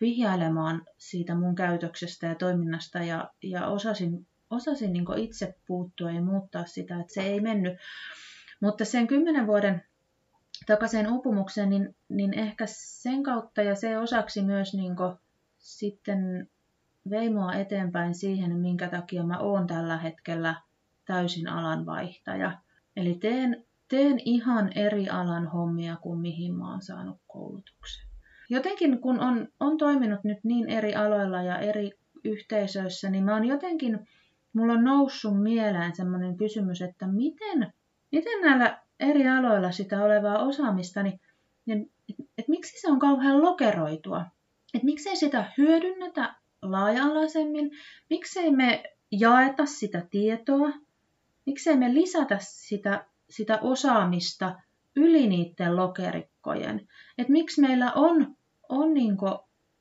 vihjailemaan 0.00 0.82
siitä 0.96 1.34
mun 1.34 1.54
käytöksestä 1.54 2.26
ja 2.26 2.34
toiminnasta 2.34 2.98
ja, 2.98 3.30
ja 3.42 3.66
osasin, 3.66 4.26
osasin 4.50 4.92
niin 4.92 5.04
itse 5.16 5.54
puuttua 5.66 6.10
ja 6.10 6.22
muuttaa 6.22 6.66
sitä, 6.66 7.00
että 7.00 7.14
se 7.14 7.22
ei 7.22 7.40
mennyt. 7.40 7.78
Mutta 8.60 8.84
sen 8.84 9.06
kymmenen 9.06 9.46
vuoden 9.46 9.82
takaisin 10.66 11.12
uupumukseen, 11.12 11.70
niin, 11.70 11.96
niin 12.08 12.34
ehkä 12.34 12.64
sen 12.68 13.22
kautta 13.22 13.62
ja 13.62 13.74
se 13.74 13.98
osaksi 13.98 14.42
myös 14.42 14.74
niin 14.74 14.94
sitten 15.58 16.48
vei 17.10 17.30
mua 17.30 17.52
eteenpäin 17.52 18.14
siihen, 18.14 18.56
minkä 18.56 18.88
takia 18.88 19.22
mä 19.22 19.38
oon 19.38 19.66
tällä 19.66 19.98
hetkellä 19.98 20.54
täysin 21.04 21.48
alanvaihtaja. 21.48 22.58
Eli 22.96 23.14
teen, 23.14 23.64
teen 23.88 24.20
ihan 24.24 24.72
eri 24.74 25.08
alan 25.08 25.46
hommia 25.46 25.96
kuin 25.96 26.20
mihin 26.20 26.54
mä 26.54 26.70
oon 26.70 26.82
saanut 26.82 27.18
koulutuksen. 27.26 28.08
Jotenkin 28.50 29.00
kun 29.00 29.20
on, 29.20 29.48
on 29.60 29.78
toiminut 29.78 30.24
nyt 30.24 30.38
niin 30.42 30.68
eri 30.68 30.94
aloilla 30.94 31.42
ja 31.42 31.58
eri 31.58 31.90
yhteisöissä, 32.24 33.10
niin 33.10 33.24
mä 33.24 33.34
oon 33.34 33.44
jotenkin, 33.44 34.08
mulla 34.52 34.72
on 34.72 34.84
noussut 34.84 35.42
mieleen 35.42 35.96
sellainen 35.96 36.36
kysymys, 36.36 36.82
että 36.82 37.06
miten, 37.06 37.72
miten 38.12 38.40
näillä 38.42 38.82
eri 39.00 39.28
aloilla 39.28 39.70
sitä 39.70 40.04
olevaa 40.04 40.38
osaamista, 40.38 41.02
niin, 41.02 41.20
niin 41.66 41.92
et, 42.08 42.16
et 42.38 42.48
miksi 42.48 42.80
se 42.80 42.90
on 42.90 42.98
kauhean 42.98 43.42
lokeroitua? 43.42 44.24
Et 44.74 44.82
miksei 44.82 45.16
sitä 45.16 45.52
hyödynnetä 45.58 46.34
laaja-alaisemmin? 46.62 47.70
Miksei 48.10 48.50
me 48.50 48.82
jaeta 49.10 49.66
sitä 49.66 50.06
tietoa? 50.10 50.70
Miksei 51.46 51.76
me 51.76 51.94
lisätä 51.94 52.38
sitä, 52.40 53.06
sitä 53.30 53.58
osaamista 53.62 54.60
yli 54.96 55.26
niiden 55.26 55.76
lokerikkojen? 55.76 56.88
Et 57.18 57.28
miksi 57.28 57.60
meillä 57.60 57.92
on, 57.92 58.36
on 58.68 58.94
niinku 58.94 59.26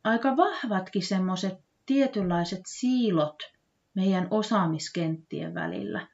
aika 0.03 0.37
vahvatkin 0.37 1.03
semmoiset 1.05 1.53
tietynlaiset 1.85 2.61
siilot 2.67 3.35
meidän 3.93 4.27
osaamiskenttien 4.31 5.53
välillä? 5.53 6.07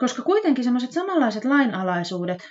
Koska 0.00 0.22
kuitenkin 0.22 0.64
semmoiset 0.64 0.92
samanlaiset 0.92 1.44
lainalaisuudet 1.44 2.48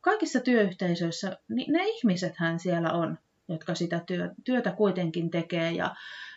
kaikissa 0.00 0.40
työyhteisöissä, 0.40 1.36
niin 1.48 1.72
ne 1.72 1.84
ihmisethän 1.84 2.58
siellä 2.58 2.92
on, 2.92 3.18
jotka 3.48 3.74
sitä 3.74 4.04
työtä 4.44 4.72
kuitenkin 4.72 5.30
tekee 5.30 5.72
ja, 5.72 5.94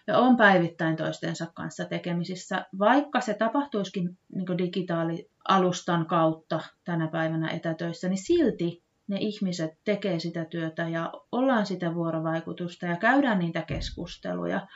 ja 0.07 0.17
on 0.17 0.37
päivittäin 0.37 0.95
toistensa 0.95 1.47
kanssa 1.53 1.85
tekemisissä, 1.85 2.65
vaikka 2.79 3.21
se 3.21 3.33
tapahtuisikin 3.33 4.17
niin 4.35 4.57
digitaalialustan 4.57 6.05
kautta 6.05 6.59
tänä 6.83 7.07
päivänä 7.07 7.49
etätöissä, 7.49 8.09
niin 8.09 8.23
silti 8.23 8.83
ne 9.07 9.17
ihmiset 9.19 9.71
tekee 9.83 10.19
sitä 10.19 10.45
työtä 10.45 10.89
ja 10.89 11.13
ollaan 11.31 11.65
sitä 11.65 11.95
vuorovaikutusta 11.95 12.85
ja 12.85 12.95
käydään 12.95 13.39
niitä 13.39 13.61
keskusteluja, 13.61 14.67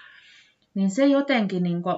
niin 0.74 0.89
se 0.89 1.06
jotenkin, 1.06 1.63
niin 1.63 1.84
kuin, 1.84 1.96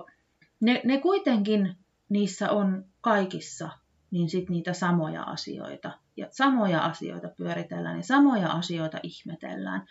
ne, 0.59 0.81
ne 0.83 0.97
kuitenkin 0.97 1.75
niissä 2.11 2.51
on 2.51 2.85
kaikissa 3.01 3.69
niin 4.11 4.29
sit 4.29 4.49
niitä 4.49 4.73
samoja 4.73 5.23
asioita. 5.23 5.91
Ja 6.17 6.27
samoja 6.29 6.85
asioita 6.85 7.27
pyöritellään 7.37 7.97
ja 7.97 8.03
samoja 8.03 8.49
asioita 8.49 8.99
ihmetellään. 9.03 9.85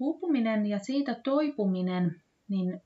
Uupuminen 0.00 0.66
ja 0.66 0.78
siitä 0.78 1.14
toipuminen, 1.14 2.22
niin 2.48 2.82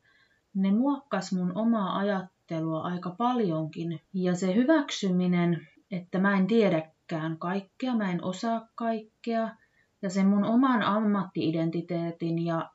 ne 0.55 0.73
muokkas 0.73 1.33
mun 1.33 1.53
omaa 1.59 1.99
ajattelua 1.99 2.81
aika 2.81 3.11
paljonkin. 3.11 4.01
Ja 4.15 4.35
se 4.35 4.55
hyväksyminen, 4.55 5.69
että 5.91 6.19
mä 6.19 6.37
en 6.37 6.47
tiedäkään 6.47 7.39
kaikkea, 7.39 7.97
mä 7.97 8.11
en 8.11 8.25
osaa 8.25 8.69
kaikkea, 8.75 9.57
ja 10.03 10.11
sen 10.11 10.27
mun 10.27 10.45
oman 10.45 10.83
ammattiidentiteetin 10.83 12.45
ja 12.45 12.71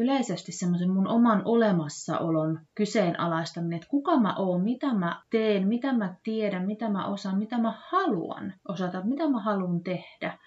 yleisesti 0.00 0.52
semmoisen 0.52 0.90
mun 0.90 1.08
oman 1.08 1.42
olemassaolon 1.44 2.60
kyseenalaistaminen, 2.74 3.76
että 3.76 3.88
kuka 3.88 4.20
mä 4.20 4.34
oon, 4.36 4.62
mitä 4.62 4.94
mä 4.94 5.22
teen, 5.30 5.68
mitä 5.68 5.92
mä 5.92 6.14
tiedän, 6.22 6.66
mitä 6.66 6.88
mä 6.88 7.06
osaan, 7.06 7.38
mitä 7.38 7.58
mä 7.58 7.74
haluan 7.88 8.54
osata, 8.68 9.02
mitä 9.04 9.28
mä 9.28 9.40
haluan 9.40 9.80
tehdä. 9.80 10.38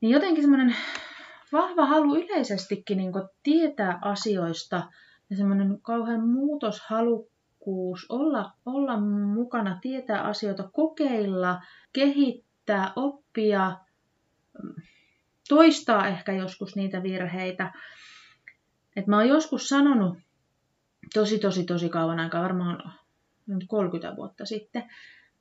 Niin 0.00 0.10
jotenkin 0.10 0.42
semmoinen 0.42 0.76
vahva 1.52 1.86
halu 1.86 2.16
yleisestikin 2.16 2.98
niin 2.98 3.12
tietää 3.42 3.98
asioista 4.02 4.82
ja 5.30 5.36
semmoinen 5.36 5.78
kauhean 5.82 6.28
muutoshalukkuus 6.28 8.06
olla, 8.08 8.52
olla 8.66 9.00
mukana, 9.34 9.78
tietää 9.82 10.22
asioita, 10.22 10.70
kokeilla, 10.72 11.60
kehittää, 11.92 12.92
oppia, 12.96 13.76
toistaa 15.48 16.06
ehkä 16.06 16.32
joskus 16.32 16.76
niitä 16.76 17.02
virheitä. 17.02 17.72
Et 18.96 19.06
mä 19.06 19.16
oon 19.16 19.28
joskus 19.28 19.68
sanonut 19.68 20.18
tosi, 21.14 21.38
tosi, 21.38 21.64
tosi 21.64 21.88
kauan 21.88 22.20
aikaa, 22.20 22.42
varmaan 22.42 22.92
nyt 23.46 23.64
30 23.68 24.16
vuotta 24.16 24.46
sitten, 24.46 24.84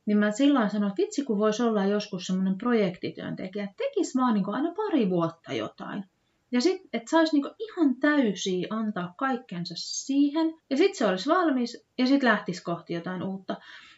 niin 0.05 0.17
mä 0.17 0.31
silloin 0.31 0.69
sanoin, 0.69 0.89
että 0.89 1.01
vitsi 1.01 1.23
kun 1.23 1.39
voisi 1.39 1.63
olla 1.63 1.85
joskus 1.85 2.27
semmoinen 2.27 2.57
projektityöntekijä, 2.57 3.63
että 3.63 3.75
tekisi 3.77 4.17
vaan 4.17 4.33
niin 4.33 4.49
aina 4.49 4.73
pari 4.75 5.09
vuotta 5.09 5.53
jotain. 5.53 6.05
Ja 6.51 6.61
sitten, 6.61 6.89
että 6.93 7.09
saisi 7.09 7.33
niinku 7.33 7.55
ihan 7.59 7.95
täysiä 7.95 8.67
antaa 8.69 9.13
kaikkensa 9.17 9.73
siihen, 9.77 10.53
ja 10.69 10.77
sitten 10.77 10.97
se 10.97 11.05
olisi 11.05 11.29
valmis, 11.29 11.85
ja 11.97 12.07
sitten 12.07 12.29
lähtisi 12.29 12.63
kohti 12.63 12.93
jotain 12.93 13.23
uutta. 13.23 13.57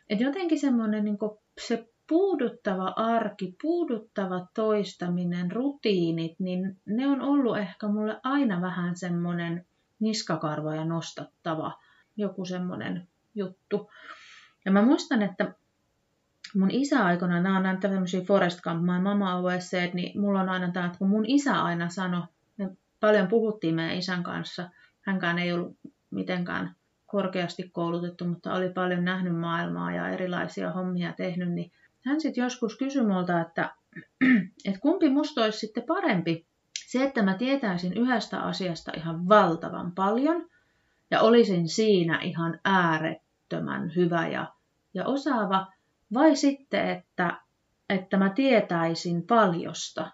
Että 0.09 0.23
jotenkin 0.23 0.59
semmoinen 0.59 1.05
niinku, 1.05 1.41
se 1.67 1.89
puuduttava 2.09 2.93
arki, 2.95 3.55
puuduttava 3.61 4.47
toistaminen, 4.53 5.51
rutiinit, 5.51 6.39
niin 6.39 6.77
ne 6.85 7.07
on 7.07 7.21
ollut 7.21 7.57
ehkä 7.57 7.87
mulle 7.87 8.19
aina 8.23 8.61
vähän 8.61 8.97
semmoinen 8.97 9.65
niskakarvoja 9.99 10.85
nostattava 10.85 11.79
joku 12.17 12.45
semmoinen 12.45 13.07
juttu. 13.35 13.91
Ja 14.65 14.71
mä 14.71 14.81
muistan, 14.81 15.21
että 15.21 15.53
mun 16.55 16.71
isä 16.71 17.05
aikana, 17.05 17.41
nämä 17.41 17.57
on 17.57 17.63
näitä 17.63 17.89
tämmöisiä 17.89 18.21
Forest 18.21 18.61
Camp, 18.61 18.81
my 18.81 18.99
mama 19.01 19.31
always 19.31 19.69
said, 19.69 19.89
niin 19.93 20.21
mulla 20.21 20.41
on 20.41 20.49
aina 20.49 20.71
tämä, 20.71 20.85
että 20.85 20.97
kun 20.97 21.09
mun 21.09 21.25
isä 21.27 21.63
aina 21.63 21.89
sanoi, 21.89 22.23
me 22.57 22.69
paljon 22.99 23.27
puhuttiin 23.27 23.75
meidän 23.75 23.97
isän 23.97 24.23
kanssa, 24.23 24.69
hänkään 25.01 25.39
ei 25.39 25.53
ollut 25.53 25.77
mitenkään 26.09 26.75
korkeasti 27.05 27.69
koulutettu, 27.73 28.25
mutta 28.25 28.53
oli 28.53 28.69
paljon 28.69 29.05
nähnyt 29.05 29.35
maailmaa 29.35 29.91
ja 29.91 30.09
erilaisia 30.09 30.71
hommia 30.71 31.13
tehnyt, 31.13 31.51
niin 31.51 31.71
hän 32.05 32.21
sitten 32.21 32.41
joskus 32.41 32.77
kysyi 32.77 33.05
multa, 33.05 33.41
että, 33.41 33.75
että 34.65 34.79
kumpi 34.79 35.09
musta 35.09 35.43
olisi 35.43 35.59
sitten 35.59 35.83
parempi. 35.83 36.47
Se, 36.87 37.03
että 37.03 37.21
mä 37.21 37.33
tietäisin 37.33 37.93
yhdestä 37.93 38.39
asiasta 38.39 38.91
ihan 38.97 39.29
valtavan 39.29 39.91
paljon 39.91 40.49
ja 41.11 41.21
olisin 41.21 41.67
siinä 41.69 42.19
ihan 42.21 42.59
äärettömän 42.65 43.95
hyvä 43.95 44.27
ja, 44.27 44.53
ja 44.93 45.05
osaava, 45.05 45.67
vai 46.13 46.35
sitten, 46.35 46.89
että, 46.89 47.41
että 47.89 48.17
mä 48.17 48.29
tietäisin 48.29 49.27
paljosta, 49.27 50.11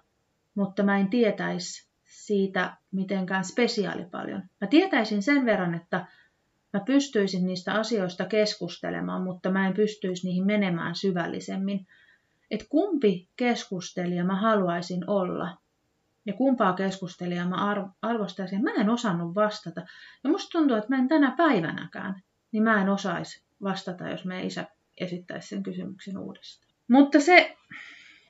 mutta 0.55 0.83
mä 0.83 0.97
en 0.97 1.09
tietäisi 1.09 1.89
siitä 2.05 2.77
mitenkään 2.91 3.45
spesiaali 3.45 4.05
paljon. 4.05 4.43
Mä 4.61 4.67
tietäisin 4.67 5.23
sen 5.23 5.45
verran, 5.45 5.75
että 5.75 6.07
mä 6.75 6.83
pystyisin 6.85 7.45
niistä 7.45 7.73
asioista 7.73 8.25
keskustelemaan, 8.25 9.23
mutta 9.23 9.51
mä 9.51 9.67
en 9.67 9.73
pystyisi 9.73 10.27
niihin 10.27 10.45
menemään 10.45 10.95
syvällisemmin. 10.95 11.87
Et 12.51 12.65
kumpi 12.69 13.29
keskustelija 13.35 14.23
mä 14.23 14.41
haluaisin 14.41 15.09
olla 15.09 15.57
ja 16.25 16.33
kumpaa 16.33 16.73
keskustelijaa 16.73 17.49
mä 17.49 17.85
arvostaisin, 18.01 18.63
mä 18.63 18.71
en 18.71 18.89
osannut 18.89 19.35
vastata. 19.35 19.81
Ja 20.23 20.29
musta 20.29 20.59
tuntuu, 20.59 20.77
että 20.77 20.89
mä 20.89 20.97
en 20.97 21.07
tänä 21.07 21.33
päivänäkään, 21.37 22.21
niin 22.51 22.63
mä 22.63 22.81
en 22.81 22.89
osaisi 22.89 23.43
vastata, 23.63 24.09
jos 24.09 24.25
meidän 24.25 24.47
isä 24.47 24.67
esittäisi 24.97 25.47
sen 25.47 25.63
kysymyksen 25.63 26.17
uudestaan. 26.17 26.73
Mutta 26.87 27.19
se, 27.19 27.57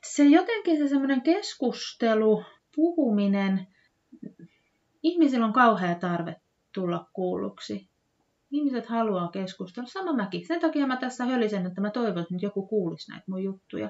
se 0.04 0.24
jotenkin 0.24 0.78
se 0.78 0.88
semmoinen 0.88 1.22
keskustelu, 1.22 2.44
puhuminen, 2.76 3.68
ihmisillä 5.04 5.46
on 5.46 5.54
kauhea 5.54 5.96
tarve 5.96 6.36
tulla 6.72 7.10
kuulluksi. 7.14 7.90
Ihmiset 8.52 8.86
haluaa 8.86 9.28
keskustella. 9.28 9.90
Sama 9.90 10.14
mäkin. 10.14 10.48
Sen 10.48 10.62
takia 10.62 10.88
mä 10.88 10.98
tässä 10.98 11.26
hölisen, 11.26 11.66
että 11.66 11.82
mä 11.82 11.90
toivon, 11.90 12.22
että 12.22 12.34
nyt 12.34 12.42
joku 12.42 12.68
kuulisi 12.68 13.12
näitä 13.12 13.26
mun 13.28 13.44
juttuja. 13.44 13.90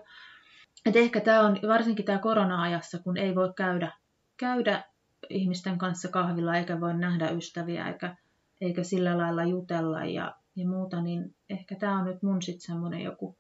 Et 0.85 0.95
ehkä 0.95 1.21
tämä 1.21 1.41
on 1.41 1.59
varsinkin 1.67 2.05
tämä 2.05 2.19
korona-ajassa, 2.19 2.99
kun 2.99 3.17
ei 3.17 3.35
voi 3.35 3.53
käydä, 3.55 3.91
käydä 4.37 4.83
ihmisten 5.29 5.77
kanssa 5.77 6.07
kahvilla 6.07 6.57
eikä 6.57 6.81
voi 6.81 6.93
nähdä 6.93 7.29
ystäviä 7.29 7.87
eikä, 7.87 8.15
eikä 8.61 8.83
sillä 8.83 9.17
lailla 9.17 9.43
jutella 9.43 10.05
ja, 10.05 10.35
ja 10.55 10.67
muuta, 10.67 11.01
niin 11.01 11.35
ehkä 11.49 11.75
tämä 11.75 11.99
on 11.99 12.05
nyt 12.05 12.23
mun 12.23 12.41
sitten 12.41 12.65
semmoinen 12.65 13.01
joku 13.01 13.37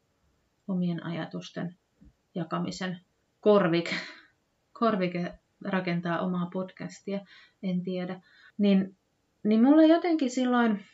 omien 0.67 1.05
ajatusten 1.05 1.75
jakamisen 2.35 2.99
korvike, 3.39 3.95
korvike 4.79 5.39
rakentaa 5.65 6.19
omaa 6.19 6.49
podcastia, 6.53 7.19
en 7.63 7.83
tiedä. 7.83 8.21
Niin, 8.57 8.97
niin 9.43 9.63
mulle 9.63 9.85
jotenkin 9.85 10.31
silloin 10.31 10.85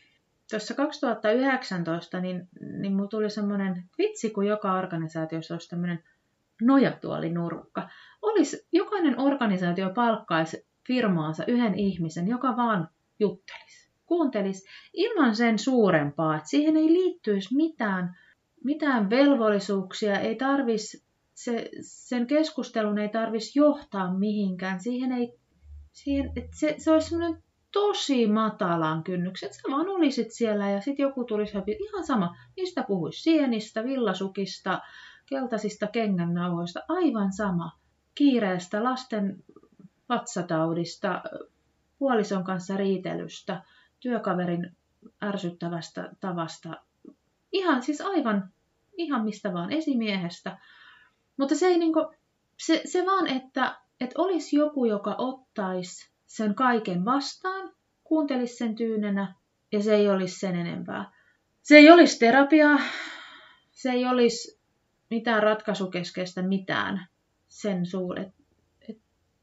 tuossa 0.51 0.73
2019, 0.73 2.19
niin, 2.19 2.49
niin 2.79 2.93
mulla 2.93 3.07
tuli 3.07 3.29
semmoinen 3.29 3.83
vitsi, 3.97 4.29
kun 4.29 4.45
joka 4.45 4.73
organisaatiossa 4.73 5.53
olisi 5.53 5.69
tämmöinen 5.69 6.03
nojatuolinurkka. 6.61 7.89
Olisi, 8.21 8.67
jokainen 8.71 9.19
organisaatio 9.19 9.89
palkkaisi 9.89 10.65
firmaansa 10.87 11.43
yhden 11.47 11.75
ihmisen, 11.75 12.27
joka 12.27 12.57
vaan 12.57 12.89
juttelisi, 13.19 13.91
kuuntelisi 14.05 14.67
ilman 14.93 15.35
sen 15.35 15.59
suurempaa, 15.59 16.35
että 16.35 16.49
siihen 16.49 16.77
ei 16.77 16.93
liittyisi 16.93 17.55
mitään, 17.55 18.17
mitään 18.63 19.09
velvollisuuksia, 19.09 20.19
ei 20.19 20.35
tarvisi 20.35 21.03
se, 21.33 21.69
sen 21.81 22.27
keskustelun 22.27 22.97
ei 22.97 23.09
tarvitsisi 23.09 23.59
johtaa 23.59 24.13
mihinkään. 24.13 24.79
Siihen 24.79 25.11
ei, 25.11 25.33
siihen, 25.91 26.31
että 26.35 26.51
se, 26.59 26.75
se 26.77 26.91
olisi 26.91 27.09
semmoinen 27.09 27.43
tosi 27.71 28.27
matalan 28.27 29.03
kynnyksen. 29.03 29.53
Sä 29.53 29.61
vaan 29.71 29.89
olisit 29.89 30.31
siellä 30.31 30.69
ja 30.69 30.81
sitten 30.81 31.03
joku 31.03 31.23
tulisi 31.23 31.53
häpi. 31.53 31.77
Ihan 31.79 32.03
sama, 32.03 32.35
mistä 32.57 32.83
puhuisi 32.83 33.21
sienistä, 33.21 33.83
villasukista, 33.83 34.81
keltaisista 35.25 35.87
kengännauhoista, 35.87 36.79
aivan 36.87 37.33
sama. 37.33 37.71
Kiireestä, 38.15 38.83
lasten 38.83 39.43
vatsataudista, 40.09 41.23
puolison 41.99 42.43
kanssa 42.43 42.77
riitelystä, 42.77 43.63
työkaverin 43.99 44.75
ärsyttävästä 45.23 46.09
tavasta. 46.19 46.69
Ihan 47.51 47.83
siis 47.83 48.01
aivan, 48.01 48.49
ihan 48.97 49.23
mistä 49.23 49.53
vaan, 49.53 49.71
esimiehestä. 49.71 50.57
Mutta 51.37 51.55
se 51.55 51.65
ei 51.65 51.77
niinku, 51.77 52.13
se, 52.57 52.81
se 52.85 53.05
vaan, 53.05 53.27
että, 53.27 53.79
että 54.01 54.21
olisi 54.21 54.55
joku, 54.55 54.85
joka 54.85 55.15
ottaisi 55.17 56.10
sen 56.31 56.55
kaiken 56.55 57.05
vastaan, 57.05 57.71
kuuntelisi 58.03 58.55
sen 58.55 58.75
tyynenä 58.75 59.35
ja 59.71 59.83
se 59.83 59.95
ei 59.95 60.09
olisi 60.09 60.39
sen 60.39 60.55
enempää. 60.55 61.11
Se 61.61 61.77
ei 61.77 61.91
olisi 61.91 62.19
terapiaa, 62.19 62.79
se 63.71 63.91
ei 63.91 64.05
olisi 64.05 64.59
mitään 65.09 65.43
ratkaisukeskeistä 65.43 66.41
mitään 66.41 67.07
sen 67.47 67.85
suhteen. 67.85 68.33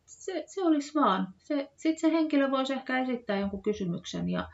Se, 0.05 0.45
se 0.47 0.63
olisi 0.63 0.95
vaan. 0.95 1.29
Sitten 1.77 1.99
se 1.99 2.13
henkilö 2.13 2.51
voisi 2.51 2.73
ehkä 2.73 2.99
esittää 2.99 3.39
jonkun 3.39 3.63
kysymyksen 3.63 4.29
ja, 4.29 4.49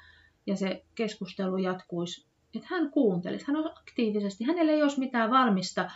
ja 0.46 0.56
se 0.56 0.84
keskustelu 0.94 1.56
jatkuisi. 1.56 2.26
Että 2.54 2.68
hän 2.70 2.90
kuuntelisi, 2.90 3.46
hän 3.46 3.56
on 3.56 3.70
aktiivisesti, 3.78 4.44
hänellä 4.44 4.72
ei 4.72 4.82
olisi 4.82 4.98
mitään 4.98 5.30
valmista 5.30 5.90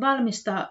valmista 0.00 0.68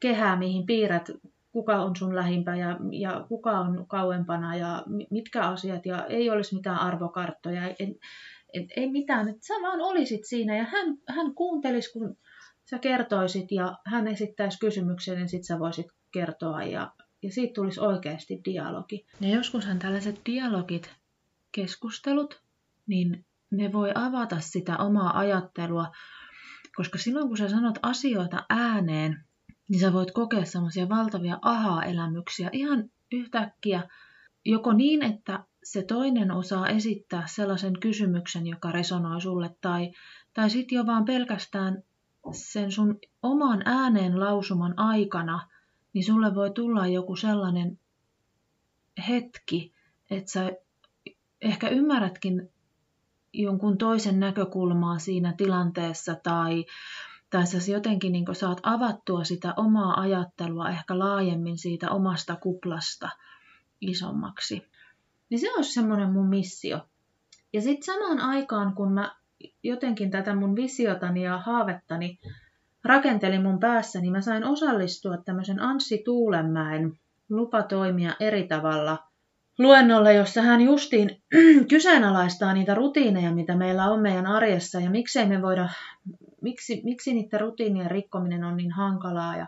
kehää, 0.00 0.36
mihin 0.36 0.66
piirrät, 0.66 1.10
kuka 1.52 1.76
on 1.76 1.96
sun 1.96 2.16
lähimpä 2.16 2.56
ja, 2.56 2.78
ja 2.92 3.24
kuka 3.28 3.50
on 3.50 3.86
kauempana 3.88 4.56
ja 4.56 4.84
mitkä 5.10 5.42
asiat, 5.42 5.86
ja 5.86 6.06
ei 6.06 6.30
olisi 6.30 6.54
mitään 6.54 6.78
arvokarttoja, 6.78 7.68
et, 7.68 7.90
et, 8.52 8.64
ei 8.76 8.90
mitään, 8.90 9.28
että 9.28 9.46
sä 9.46 9.54
vaan 9.62 9.80
olisit 9.80 10.24
siinä 10.24 10.56
ja 10.56 10.64
hän, 10.64 10.98
hän 11.08 11.34
kuuntelisi, 11.34 11.92
kun 11.92 12.16
sä 12.70 12.78
kertoisit 12.78 13.52
ja 13.52 13.78
hän 13.86 14.08
esittäisi 14.08 14.58
kysymyksen, 14.58 15.16
niin 15.16 15.28
sit 15.28 15.44
sä 15.44 15.58
voisit 15.58 15.86
kertoa 16.12 16.62
ja, 16.62 16.92
ja 17.22 17.32
siitä 17.32 17.54
tulisi 17.54 17.80
oikeasti 17.80 18.40
dialogi. 18.44 19.06
Ja 19.20 19.28
joskushan 19.28 19.78
tällaiset 19.78 20.20
dialogit, 20.26 20.90
keskustelut, 21.52 22.42
niin 22.86 23.24
ne 23.50 23.72
voi 23.72 23.92
avata 23.94 24.40
sitä 24.40 24.76
omaa 24.76 25.18
ajattelua 25.18 25.86
koska 26.78 26.98
silloin 26.98 27.28
kun 27.28 27.36
sä 27.36 27.48
sanot 27.48 27.78
asioita 27.82 28.46
ääneen, 28.48 29.24
niin 29.68 29.80
sä 29.80 29.92
voit 29.92 30.10
kokea 30.10 30.44
semmoisia 30.44 30.88
valtavia 30.88 31.38
aha-elämyksiä 31.42 32.50
ihan 32.52 32.90
yhtäkkiä, 33.12 33.88
joko 34.44 34.72
niin, 34.72 35.02
että 35.02 35.44
se 35.64 35.82
toinen 35.82 36.30
osaa 36.30 36.68
esittää 36.68 37.26
sellaisen 37.26 37.80
kysymyksen, 37.80 38.46
joka 38.46 38.72
resonoi 38.72 39.20
sulle, 39.20 39.56
tai, 39.60 39.92
tai 40.34 40.50
sitten 40.50 40.76
jo 40.76 40.86
vaan 40.86 41.04
pelkästään 41.04 41.82
sen 42.32 42.72
sun 42.72 42.98
oman 43.22 43.62
ääneen 43.64 44.20
lausuman 44.20 44.78
aikana, 44.78 45.48
niin 45.92 46.04
sulle 46.04 46.34
voi 46.34 46.50
tulla 46.50 46.86
joku 46.86 47.16
sellainen 47.16 47.78
hetki, 49.08 49.72
että 50.10 50.30
sä 50.32 50.52
ehkä 51.40 51.68
ymmärrätkin 51.68 52.50
jonkun 53.32 53.78
toisen 53.78 54.20
näkökulmaa 54.20 54.98
siinä 54.98 55.34
tilanteessa 55.36 56.14
tai, 56.14 56.64
tai 57.30 57.46
sä 57.46 57.72
jotenkin 57.72 58.12
niin 58.12 58.24
saat 58.32 58.60
avattua 58.62 59.24
sitä 59.24 59.54
omaa 59.56 60.00
ajattelua 60.00 60.68
ehkä 60.68 60.98
laajemmin 60.98 61.58
siitä 61.58 61.90
omasta 61.90 62.36
kuplasta 62.36 63.08
isommaksi. 63.80 64.62
Niin 65.30 65.38
se 65.38 65.54
olisi 65.56 65.72
semmoinen 65.72 66.12
mun 66.12 66.28
missio. 66.28 66.80
Ja 67.52 67.60
sitten 67.62 67.94
samaan 67.94 68.20
aikaan, 68.20 68.74
kun 68.74 68.92
mä 68.92 69.16
jotenkin 69.62 70.10
tätä 70.10 70.34
mun 70.34 70.56
visiotani 70.56 71.22
ja 71.22 71.38
haavettani 71.38 72.18
rakentelin 72.84 73.42
mun 73.42 73.60
päässä, 73.60 74.00
niin 74.00 74.12
mä 74.12 74.20
sain 74.20 74.44
osallistua 74.44 75.16
tämmöisen 75.16 75.62
Anssi 75.62 76.02
Tuulenmäen 76.04 76.92
lupa 77.28 77.62
toimia 77.62 78.12
eri 78.20 78.46
tavalla 78.46 78.98
luennolle, 79.58 80.14
jossa 80.14 80.42
hän 80.42 80.60
justiin 80.60 81.22
kyseenalaistaa 81.70 82.54
niitä 82.54 82.74
rutiineja, 82.74 83.32
mitä 83.32 83.56
meillä 83.56 83.84
on 83.84 84.00
meidän 84.00 84.26
arjessa 84.26 84.80
ja 84.80 84.90
miksei 84.90 85.26
me 85.26 85.42
voida, 85.42 85.68
miksi, 86.42 86.80
miksi 86.84 87.14
niiden 87.14 87.40
rutiinien 87.40 87.90
rikkominen 87.90 88.44
on 88.44 88.56
niin 88.56 88.72
hankalaa. 88.72 89.36
Ja 89.36 89.46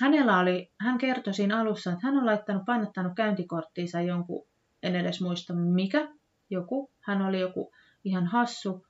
hänellä 0.00 0.38
oli, 0.38 0.70
hän 0.80 0.98
kertoi 0.98 1.34
siinä 1.34 1.60
alussa, 1.60 1.92
että 1.92 2.06
hän 2.06 2.16
on 2.16 2.26
laittanut, 2.26 2.64
painottanut 2.66 3.12
käyntikorttiinsa 3.16 4.00
jonkun, 4.00 4.46
en 4.82 4.96
edes 4.96 5.20
muista 5.20 5.54
mikä, 5.54 6.08
joku, 6.50 6.90
hän 7.00 7.22
oli 7.22 7.40
joku 7.40 7.72
ihan 8.04 8.26
hassu, 8.26 8.86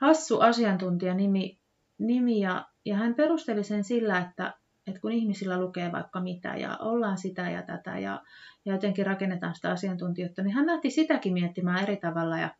hassu 0.00 0.40
asiantuntija 0.40 1.14
nimi, 1.14 1.58
nimi 1.98 2.40
ja, 2.40 2.66
ja 2.84 2.96
hän 2.96 3.14
perusteli 3.14 3.64
sen 3.64 3.84
sillä, 3.84 4.18
että, 4.18 4.54
että 4.86 5.00
kun 5.00 5.12
ihmisillä 5.12 5.60
lukee 5.60 5.92
vaikka 5.92 6.20
mitä 6.20 6.56
ja 6.56 6.76
ollaan 6.76 7.18
sitä 7.18 7.50
ja 7.50 7.62
tätä 7.62 7.98
ja, 7.98 8.22
ja 8.64 8.72
jotenkin 8.72 9.06
rakennetaan 9.06 9.54
sitä 9.54 9.70
asiantuntijuutta, 9.70 10.42
niin 10.42 10.54
hän 10.54 10.66
lähti 10.66 10.90
sitäkin 10.90 11.32
miettimään 11.32 11.82
eri 11.82 11.96
tavalla 11.96 12.38
ja 12.38 12.50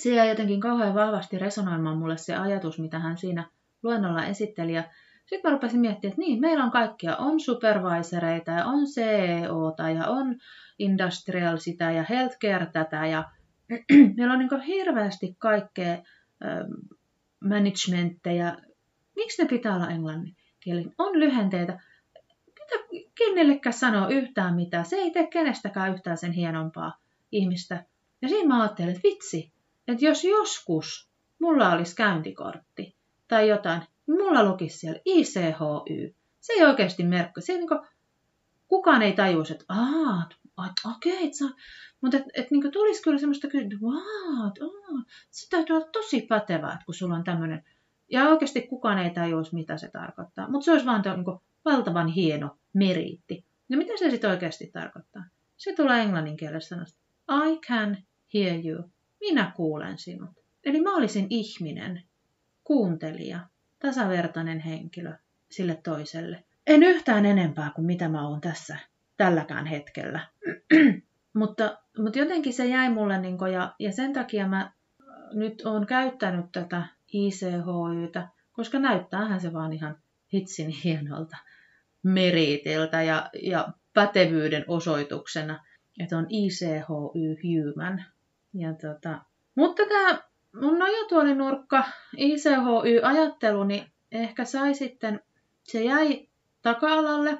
se 0.00 0.14
jäi 0.14 0.28
jotenkin 0.28 0.60
kauhean 0.60 0.94
vahvasti 0.94 1.38
resonoimaan 1.38 1.98
mulle 1.98 2.16
se 2.16 2.36
ajatus, 2.36 2.78
mitä 2.78 2.98
hän 2.98 3.18
siinä 3.18 3.50
luennolla 3.82 4.24
esitteli. 4.24 4.72
Ja 4.72 4.84
sitten 5.26 5.50
mä 5.50 5.54
rupesin 5.54 5.80
miettimään, 5.80 6.12
että 6.12 6.20
niin, 6.20 6.40
meillä 6.40 6.64
on 6.64 6.70
kaikkia, 6.70 7.16
on 7.16 7.40
supervisoreita 7.40 8.50
ja 8.50 8.64
on 8.64 8.84
CEOta 8.86 9.90
ja 9.90 10.06
on 10.06 10.36
industrial 10.78 11.56
sitä 11.56 11.90
ja 11.90 12.04
healthcare 12.08 12.66
tätä 12.72 13.06
ja 13.06 13.24
meillä 14.16 14.32
on 14.32 14.38
niin 14.38 14.60
hirveästi 14.60 15.36
kaikkea 15.38 15.92
ähm, 15.92 16.72
managementteja. 17.44 18.58
Miksi 19.16 19.42
ne 19.42 19.48
pitää 19.48 19.74
olla 19.74 19.90
englannin 19.90 20.36
kieli? 20.60 20.86
On 20.98 21.20
lyhenteitä. 21.20 21.80
Mitä 22.46 23.04
kenellekään 23.14 23.72
sanoa 23.72 24.08
yhtään 24.08 24.54
mitään. 24.54 24.84
Se 24.84 24.96
ei 24.96 25.10
tee 25.10 25.26
kenestäkään 25.26 25.94
yhtään 25.94 26.18
sen 26.18 26.32
hienompaa 26.32 26.98
ihmistä. 27.32 27.84
Ja 28.22 28.28
siinä 28.28 28.48
mä 28.48 28.62
ajattelin, 28.62 28.90
että 28.90 29.08
vitsi, 29.08 29.53
että 29.88 30.04
jos 30.04 30.24
joskus 30.24 31.08
mulla 31.40 31.72
olisi 31.72 31.96
käyntikortti 31.96 32.96
tai 33.28 33.48
jotain, 33.48 33.82
niin 34.06 34.18
mulla 34.18 34.44
lukisi 34.44 34.78
siellä 34.78 35.00
ICHY. 35.04 36.14
Se 36.40 36.52
ei 36.52 36.64
oikeasti 36.64 37.04
merkki. 37.04 37.40
Se 37.40 37.52
ei 37.52 37.58
niin 37.58 37.68
kuin, 37.68 37.80
kukaan 38.68 39.02
ei 39.02 39.12
tajuisi, 39.12 39.52
että 39.52 39.64
aah, 39.68 40.28
okei, 40.96 41.14
okay, 41.14 41.56
mutta 42.00 42.16
et, 42.16 42.24
et, 42.34 42.50
niin 42.50 42.72
tulisi 42.72 43.02
kyllä 43.02 43.18
semmoista 43.18 43.48
kyllä, 43.48 43.64
että 43.64 43.76
wow, 43.82 44.46
oh, 44.60 45.04
se 45.30 45.48
täytyy 45.50 45.76
olla 45.76 45.88
tosi 45.92 46.20
pätevää, 46.20 46.78
kun 46.86 46.94
sulla 46.94 47.14
on 47.14 47.24
tämmöinen. 47.24 47.64
Ja 48.10 48.28
oikeasti 48.28 48.62
kukaan 48.62 48.98
ei 48.98 49.10
tajuisi, 49.10 49.54
mitä 49.54 49.76
se 49.76 49.90
tarkoittaa. 49.92 50.50
Mutta 50.50 50.64
se 50.64 50.72
olisi 50.72 50.86
vaan 50.86 51.02
niin 51.04 51.40
valtavan 51.64 52.08
hieno 52.08 52.58
meriitti. 52.72 53.44
Ja 53.68 53.76
mitä 53.76 53.92
se 53.96 54.10
sitten 54.10 54.30
oikeasti 54.30 54.70
tarkoittaa? 54.72 55.24
Se 55.56 55.74
tulee 55.74 56.02
englannin 56.02 56.36
kielessä 56.36 56.68
sanasta. 56.76 57.00
I 57.46 57.58
can 57.68 57.96
hear 58.34 58.66
you. 58.66 58.90
Minä 59.24 59.52
kuulen 59.56 59.98
sinut. 59.98 60.30
Eli 60.64 60.80
mä 60.80 60.96
olisin 60.96 61.26
ihminen, 61.30 62.02
kuuntelija, 62.64 63.40
tasavertainen 63.78 64.60
henkilö 64.60 65.12
sille 65.50 65.80
toiselle. 65.84 66.44
En 66.66 66.82
yhtään 66.82 67.26
enempää 67.26 67.72
kuin 67.74 67.86
mitä 67.86 68.08
mä 68.08 68.28
oon 68.28 68.40
tässä 68.40 68.78
tälläkään 69.16 69.66
hetkellä. 69.66 70.20
mutta, 71.40 71.78
mutta 71.98 72.18
jotenkin 72.18 72.52
se 72.52 72.66
jäi 72.66 72.90
mulle, 72.90 73.18
niin 73.18 73.38
kun, 73.38 73.52
ja, 73.52 73.74
ja 73.78 73.92
sen 73.92 74.12
takia 74.12 74.48
mä 74.48 74.72
nyt 75.32 75.62
oon 75.66 75.86
käyttänyt 75.86 76.46
tätä 76.52 76.86
ICHYtä, 77.12 78.28
koska 78.52 78.78
näyttäähän 78.78 79.40
se 79.40 79.52
vaan 79.52 79.72
ihan 79.72 79.98
hitsin 80.34 80.68
hienolta 80.68 81.36
meritiltä 82.02 83.02
ja, 83.02 83.30
ja 83.42 83.68
pätevyyden 83.94 84.64
osoituksena, 84.68 85.64
että 86.00 86.18
on 86.18 86.26
ICHY 86.28 87.36
Human. 87.42 88.04
Ja 88.54 88.72
tota, 88.72 89.18
mutta 89.54 89.82
tämä 89.88 90.18
mun 90.60 90.78
nojatuolinurkka 90.78 91.84
ICHY-ajattelu, 92.16 93.64
niin 93.64 93.86
ehkä 94.12 94.44
sai 94.44 94.74
sitten, 94.74 95.20
se 95.62 95.82
jäi 95.84 96.28
taka-alalle, 96.62 97.38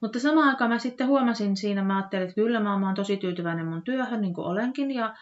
mutta 0.00 0.20
samaan 0.20 0.48
aikaan 0.48 0.70
mä 0.70 0.78
sitten 0.78 1.06
huomasin 1.06 1.56
siinä, 1.56 1.82
mä 1.82 1.96
ajattelin, 1.96 2.22
että 2.22 2.34
kyllä 2.34 2.60
mä 2.60 2.72
oon 2.72 2.94
tosi 2.94 3.16
tyytyväinen 3.16 3.66
mun 3.66 3.82
työhön, 3.82 4.20
niin 4.20 4.34
kuin 4.34 4.46
olenkin, 4.46 4.90
ja, 4.90 5.14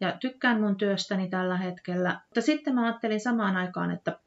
ja 0.00 0.16
tykkään 0.20 0.60
mun 0.60 0.76
työstäni 0.76 1.28
tällä 1.28 1.56
hetkellä. 1.56 2.20
Mutta 2.24 2.40
sitten 2.40 2.74
mä 2.74 2.84
ajattelin 2.84 3.20
samaan 3.20 3.56
aikaan, 3.56 3.90
että 3.90 4.18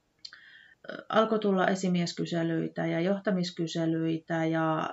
alkoi 1.10 1.39
tulla 1.39 1.67
esimieskyselyitä 1.67 2.86
ja 2.86 2.99
johtamiskyselyitä 2.99 4.45
ja, 4.45 4.89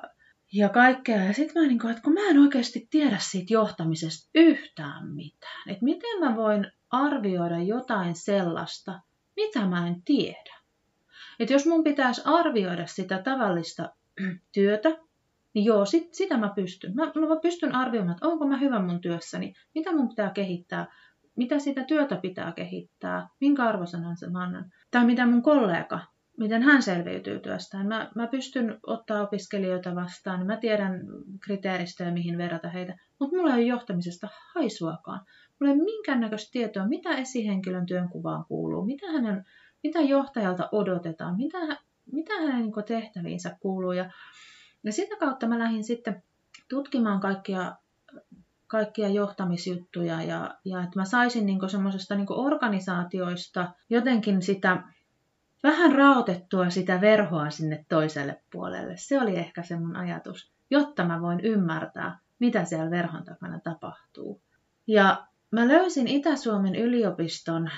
ja 0.56 0.68
kaikkea. 0.68 1.24
Ja 1.24 1.32
sitten 1.32 1.62
mä 1.62 1.68
niin 1.68 1.78
kuin, 1.78 1.90
että 1.90 2.02
kun 2.02 2.12
mä 2.12 2.28
en 2.30 2.38
oikeasti 2.38 2.86
tiedä 2.90 3.16
siitä 3.20 3.52
johtamisesta 3.52 4.30
yhtään 4.34 5.08
mitään. 5.08 5.68
Että 5.68 5.84
miten 5.84 6.20
mä 6.20 6.36
voin 6.36 6.72
arvioida 6.90 7.62
jotain 7.62 8.14
sellaista, 8.14 9.00
mitä 9.36 9.66
mä 9.66 9.86
en 9.88 10.02
tiedä. 10.02 10.56
Että 11.40 11.52
jos 11.52 11.66
mun 11.66 11.84
pitäisi 11.84 12.22
arvioida 12.24 12.86
sitä 12.86 13.22
tavallista 13.22 13.94
työtä, 14.54 14.88
niin 15.54 15.64
joo, 15.64 15.84
sit, 15.84 16.14
sitä 16.14 16.36
mä 16.36 16.52
pystyn. 16.54 16.94
Mä, 16.94 17.04
mä 17.04 17.40
pystyn 17.42 17.74
arvioimaan, 17.74 18.16
että 18.16 18.28
onko 18.28 18.46
mä 18.46 18.58
hyvä 18.58 18.82
mun 18.82 19.00
työssäni, 19.00 19.54
mitä 19.74 19.92
mun 19.92 20.08
pitää 20.08 20.30
kehittää, 20.30 20.86
mitä 21.36 21.58
sitä 21.58 21.84
työtä 21.84 22.16
pitää 22.16 22.52
kehittää, 22.52 23.28
minkä 23.40 23.64
arvosanan 23.64 24.16
mä 24.30 24.42
annan. 24.42 24.72
Tai 24.90 25.04
mitä 25.04 25.26
mun 25.26 25.42
kollega, 25.42 26.00
miten 26.38 26.62
hän 26.62 26.82
selviytyy 26.82 27.40
työstään. 27.40 27.86
Mä, 27.86 28.10
mä 28.14 28.26
pystyn 28.26 28.78
ottaa 28.86 29.22
opiskelijoita 29.22 29.94
vastaan, 29.94 30.46
mä 30.46 30.56
tiedän 30.56 31.00
kriteeristöjä, 31.44 32.10
mihin 32.10 32.38
verrata 32.38 32.68
heitä, 32.68 32.96
mutta 33.20 33.36
mulla 33.36 33.54
ei 33.54 33.62
ole 33.62 33.68
johtamisesta 33.68 34.28
haisuakaan. 34.54 35.20
Mulla 35.60 35.72
ei 35.72 35.78
ole 35.78 35.84
minkäännäköistä 35.84 36.52
tietoa, 36.52 36.88
mitä 36.88 37.10
esihenkilön 37.10 37.86
työnkuvaan 37.86 38.44
kuuluu, 38.48 38.84
mitä, 38.84 39.06
hänen, 39.12 39.44
mitä 39.82 40.00
johtajalta 40.00 40.68
odotetaan, 40.72 41.36
mitä, 41.36 41.58
mitä 42.12 42.34
hänen 42.34 42.60
niin 42.60 42.84
tehtäviinsä 42.86 43.56
kuuluu. 43.60 43.92
Ja 43.92 44.10
ja 44.86 44.92
sitä 44.92 45.16
kautta 45.16 45.46
mä 45.46 45.58
lähdin 45.58 45.84
sitten 45.84 46.22
tutkimaan 46.68 47.20
kaikkia, 47.20 47.76
kaikkia 48.66 49.08
johtamisjuttuja 49.08 50.22
ja, 50.22 50.58
ja 50.64 50.82
että 50.82 50.98
mä 50.98 51.04
saisin 51.04 51.46
niin 51.46 51.70
semmoisesta 51.70 52.14
niin 52.14 52.26
organisaatioista 52.30 53.72
jotenkin 53.90 54.42
sitä 54.42 54.82
vähän 55.66 55.92
raotettua 55.92 56.70
sitä 56.70 57.00
verhoa 57.00 57.50
sinne 57.50 57.84
toiselle 57.88 58.40
puolelle. 58.52 58.96
Se 58.96 59.20
oli 59.20 59.36
ehkä 59.36 59.62
se 59.62 59.76
mun 59.76 59.96
ajatus, 59.96 60.52
jotta 60.70 61.04
mä 61.04 61.20
voin 61.20 61.40
ymmärtää, 61.40 62.18
mitä 62.38 62.64
siellä 62.64 62.90
verhon 62.90 63.24
takana 63.24 63.60
tapahtuu. 63.60 64.40
Ja 64.86 65.26
mä 65.50 65.68
löysin 65.68 66.08
Itä-Suomen 66.08 66.74
yliopiston 66.74 67.70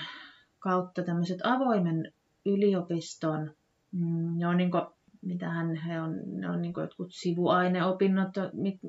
kautta 0.59 1.03
tämmöiset 1.03 1.39
avoimen 1.43 2.13
yliopiston, 2.45 3.51
mm, 3.91 4.37
ne 4.37 4.47
on 4.47 4.57
niin 4.57 4.71
mitähän 5.21 5.75
he 5.75 6.01
on, 6.01 6.21
ne 6.25 6.49
on 6.49 6.61
niin 6.61 6.73
jotkut 6.77 7.11
sivuaineopinnot, 7.11 8.29
mit, 8.53 8.79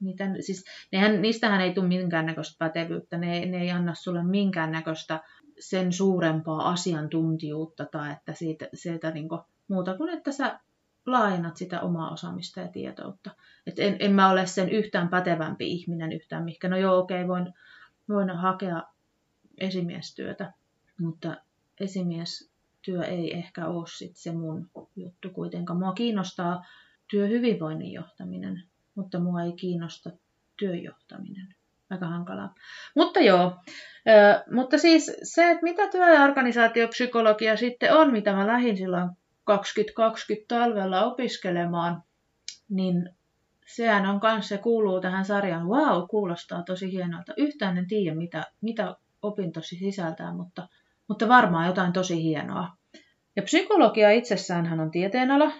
miten, 0.00 0.42
siis 0.42 0.64
nehän, 0.92 1.22
niistähän 1.22 1.60
ei 1.60 1.74
tule 1.74 1.86
minkäännäköistä 1.86 2.56
pätevyyttä, 2.58 3.18
ne, 3.18 3.46
ne 3.46 3.58
ei 3.58 3.70
anna 3.70 3.94
sulle 3.94 4.24
minkäännäköistä 4.24 5.20
sen 5.60 5.92
suurempaa 5.92 6.70
asiantuntijuutta 6.70 7.86
tai 7.86 8.12
että 8.12 8.34
siitä, 8.34 8.68
siitä 8.74 9.10
niin 9.10 9.28
kuin, 9.28 9.40
muuta 9.68 9.96
kuin 9.96 10.10
että 10.10 10.32
sä 10.32 10.60
laajennat 11.06 11.56
sitä 11.56 11.80
omaa 11.80 12.12
osaamista 12.12 12.60
ja 12.60 12.68
tietoutta. 12.68 13.30
Et 13.66 13.78
en, 13.78 13.96
en 14.00 14.12
mä 14.12 14.30
ole 14.30 14.46
sen 14.46 14.68
yhtään 14.68 15.08
pätevämpi 15.08 15.72
ihminen 15.72 16.12
yhtään 16.12 16.44
mihinkä. 16.44 16.68
No 16.68 16.76
joo, 16.76 16.98
okei, 16.98 17.24
okay, 17.24 17.28
voin, 17.28 17.54
voin 18.08 18.30
hakea 18.30 18.82
esimiestyötä, 19.58 20.52
mutta 21.00 21.36
esimies 21.80 22.50
työ 22.82 23.02
ei 23.02 23.34
ehkä 23.36 23.66
ole 23.66 23.86
sit 23.86 24.16
se 24.16 24.32
mun 24.32 24.70
juttu 24.96 25.30
kuitenkaan. 25.30 25.78
Mua 25.78 25.92
kiinnostaa 25.92 26.66
työhyvinvoinnin 27.10 27.92
johtaminen, 27.92 28.62
mutta 28.94 29.20
mua 29.20 29.42
ei 29.42 29.52
kiinnosta 29.52 30.10
työjohtaminen. 30.56 31.55
Aika 31.90 32.06
hankalaa. 32.06 32.54
Mutta 32.96 33.20
joo, 33.20 33.52
mutta 34.52 34.78
siis 34.78 35.16
se, 35.22 35.50
että 35.50 35.62
mitä 35.62 35.90
työ- 35.90 36.14
ja 36.14 36.24
organisaatiopsykologia 36.24 37.56
sitten 37.56 37.96
on, 37.96 38.12
mitä 38.12 38.32
mä 38.32 38.46
lähdin 38.46 38.76
silloin 38.76 39.10
2020 39.44 40.54
talvella 40.54 41.04
opiskelemaan, 41.04 42.02
niin 42.68 43.10
sehän 43.66 44.06
on 44.06 44.20
kanssa, 44.20 44.48
se 44.48 44.62
kuuluu 44.62 45.00
tähän 45.00 45.24
sarjaan. 45.24 45.68
Wow, 45.68 46.02
kuulostaa 46.10 46.62
tosi 46.62 46.92
hienolta. 46.92 47.32
Yhtään 47.36 47.78
en 47.78 47.88
tiedä, 47.88 48.16
mitä, 48.16 48.42
mitä 48.60 48.96
opintosi 49.22 49.76
sisältää, 49.76 50.34
mutta 50.34 50.68
mutta 51.08 51.28
varmaan 51.28 51.66
jotain 51.66 51.92
tosi 51.92 52.22
hienoa. 52.22 52.68
Ja 53.36 53.42
psykologia 53.42 54.10
itsessään 54.10 54.80
on 54.80 54.90
tieteenala, 54.90 55.52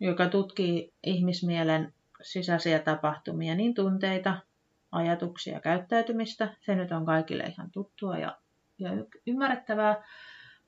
joka 0.00 0.28
tutkii 0.28 0.92
ihmismielen 1.02 1.92
sisäisiä 2.22 2.78
tapahtumia, 2.78 3.54
niin 3.54 3.74
tunteita, 3.74 4.36
ajatuksia, 4.94 5.60
käyttäytymistä. 5.60 6.56
Se 6.60 6.74
nyt 6.74 6.92
on 6.92 7.06
kaikille 7.06 7.44
ihan 7.44 7.70
tuttua 7.70 8.18
ja, 8.18 8.38
ja 8.78 8.90
ymmärrettävää. 9.26 10.04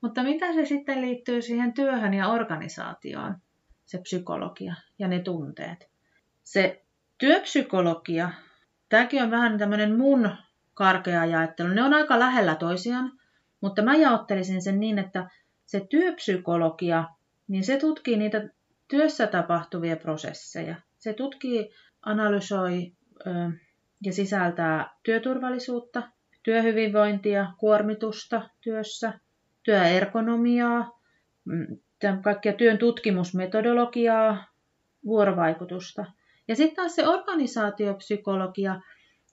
Mutta 0.01 0.23
mitä 0.23 0.53
se 0.53 0.65
sitten 0.65 1.01
liittyy 1.01 1.41
siihen 1.41 1.73
työhön 1.73 2.13
ja 2.13 2.27
organisaatioon, 2.27 3.35
se 3.85 3.97
psykologia 3.97 4.75
ja 4.99 5.07
ne 5.07 5.19
tunteet? 5.19 5.89
Se 6.43 6.85
työpsykologia 7.17 8.29
tämäkin 8.89 9.23
on 9.23 9.31
vähän 9.31 9.57
tämmöinen 9.57 9.97
mun 9.97 10.29
karkea 10.73 11.21
ajattelu. 11.21 11.67
Ne 11.67 11.83
on 11.83 11.93
aika 11.93 12.19
lähellä 12.19 12.55
toisiaan, 12.55 13.11
mutta 13.61 13.81
mä 13.81 13.95
jaottelisin 13.95 14.61
sen 14.61 14.79
niin, 14.79 14.99
että 14.99 15.29
se 15.65 15.87
työpsykologia, 15.89 17.03
niin 17.47 17.63
se 17.63 17.77
tutkii 17.77 18.17
niitä 18.17 18.49
työssä 18.87 19.27
tapahtuvia 19.27 19.97
prosesseja. 19.97 20.75
Se 20.97 21.13
tutkii, 21.13 21.69
analysoi 22.01 22.91
ja 24.03 24.13
sisältää 24.13 24.95
työturvallisuutta, 25.03 26.03
työhyvinvointia, 26.43 27.47
kuormitusta 27.57 28.49
työssä, 28.61 29.19
työergonomiaa, 29.63 30.99
mm, 31.45 31.77
kaikkia 32.21 32.53
työn 32.53 32.77
tutkimusmetodologiaa, 32.77 34.45
vuorovaikutusta. 35.05 36.05
Ja 36.47 36.55
sitten 36.55 36.75
taas 36.75 36.95
se 36.95 37.07
organisaatiopsykologia, 37.07 38.81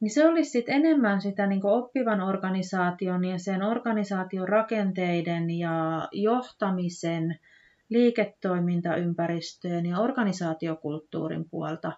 niin 0.01 0.11
se 0.11 0.27
olisi 0.29 0.51
sitten 0.51 0.75
enemmän 0.75 1.21
sitä 1.21 1.47
niin 1.47 1.67
oppivan 1.67 2.21
organisaation 2.21 3.25
ja 3.25 3.39
sen 3.39 3.63
organisaation 3.63 4.49
rakenteiden 4.49 5.51
ja 5.51 6.09
johtamisen, 6.13 7.39
liiketoimintaympäristöjen 7.89 9.87
ja 9.87 9.99
organisaatiokulttuurin 9.99 11.51
puolta, 11.51 11.93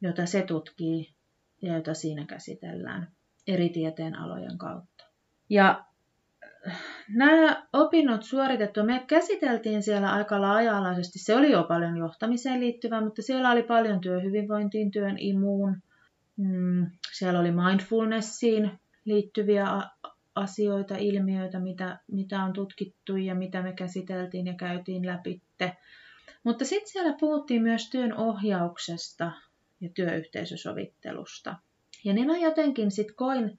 jota 0.00 0.26
se 0.26 0.42
tutkii 0.42 1.17
ja 1.62 1.74
jota 1.74 1.94
siinä 1.94 2.24
käsitellään 2.24 3.08
eri 3.46 3.68
tieteenalojen 3.68 4.58
kautta. 4.58 5.04
Ja 5.50 5.84
nämä 7.08 7.66
opinnot 7.72 8.22
suoritettu, 8.22 8.84
me 8.84 9.04
käsiteltiin 9.06 9.82
siellä 9.82 10.12
aika 10.12 10.40
laaja-alaisesti. 10.40 11.18
Se 11.18 11.36
oli 11.36 11.50
jo 11.50 11.64
paljon 11.64 11.96
johtamiseen 11.96 12.60
liittyvää, 12.60 13.00
mutta 13.00 13.22
siellä 13.22 13.50
oli 13.50 13.62
paljon 13.62 14.00
työhyvinvointiin, 14.00 14.90
työn 14.90 15.18
imuun. 15.18 15.76
Mm, 16.36 16.86
siellä 17.12 17.40
oli 17.40 17.50
mindfulnessiin 17.50 18.70
liittyviä 19.04 19.66
asioita, 20.34 20.96
ilmiöitä, 20.96 21.60
mitä, 21.60 21.98
mitä 22.12 22.44
on 22.44 22.52
tutkittu 22.52 23.16
ja 23.16 23.34
mitä 23.34 23.62
me 23.62 23.72
käsiteltiin 23.72 24.46
ja 24.46 24.54
käytiin 24.54 25.06
läpi. 25.06 25.42
Mutta 26.44 26.64
sitten 26.64 26.92
siellä 26.92 27.16
puhuttiin 27.20 27.62
myös 27.62 27.90
työn 27.90 28.16
ohjauksesta 28.16 29.32
ja 29.80 29.88
työyhteisösovittelusta. 29.94 31.56
Ja 32.04 32.12
niin 32.12 32.26
mä 32.26 32.36
jotenkin 32.36 32.90
sitten 32.90 33.16
koin, 33.16 33.58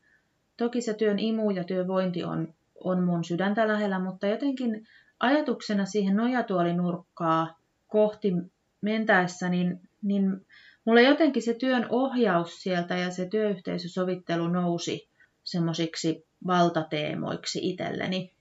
toki 0.58 0.82
se 0.82 0.93
työn 0.93 1.19
imu 1.19 1.51
ja 1.51 1.63
työvointi 1.63 2.23
on 2.23 2.53
on 2.84 3.03
mun 3.03 3.23
sydäntä 3.23 3.67
lähellä, 3.67 3.99
mutta 3.99 4.27
jotenkin 4.27 4.88
ajatuksena 5.19 5.86
siihen 5.86 6.15
nojatuolinurkkaa 6.15 7.60
kohti 7.88 8.34
mentäessä, 8.82 9.49
niin, 9.49 9.82
niin 10.01 10.45
mulle 10.86 11.01
jotenkin 11.01 11.43
se 11.43 11.53
työn 11.53 11.86
ohjaus 11.89 12.63
sieltä 12.63 12.97
ja 12.97 13.12
se 13.12 13.25
työyhteisösovittelu 13.25 14.47
nousi 14.47 15.10
semmoisiksi 15.43 16.25
valtateemoiksi 16.47 17.60
itselleni. 17.69 18.34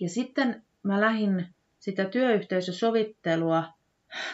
Ja 0.00 0.08
sitten 0.08 0.62
mä 0.82 1.00
lähdin 1.00 1.46
sitä 1.78 2.04
työyhteisösovittelua 2.04 3.64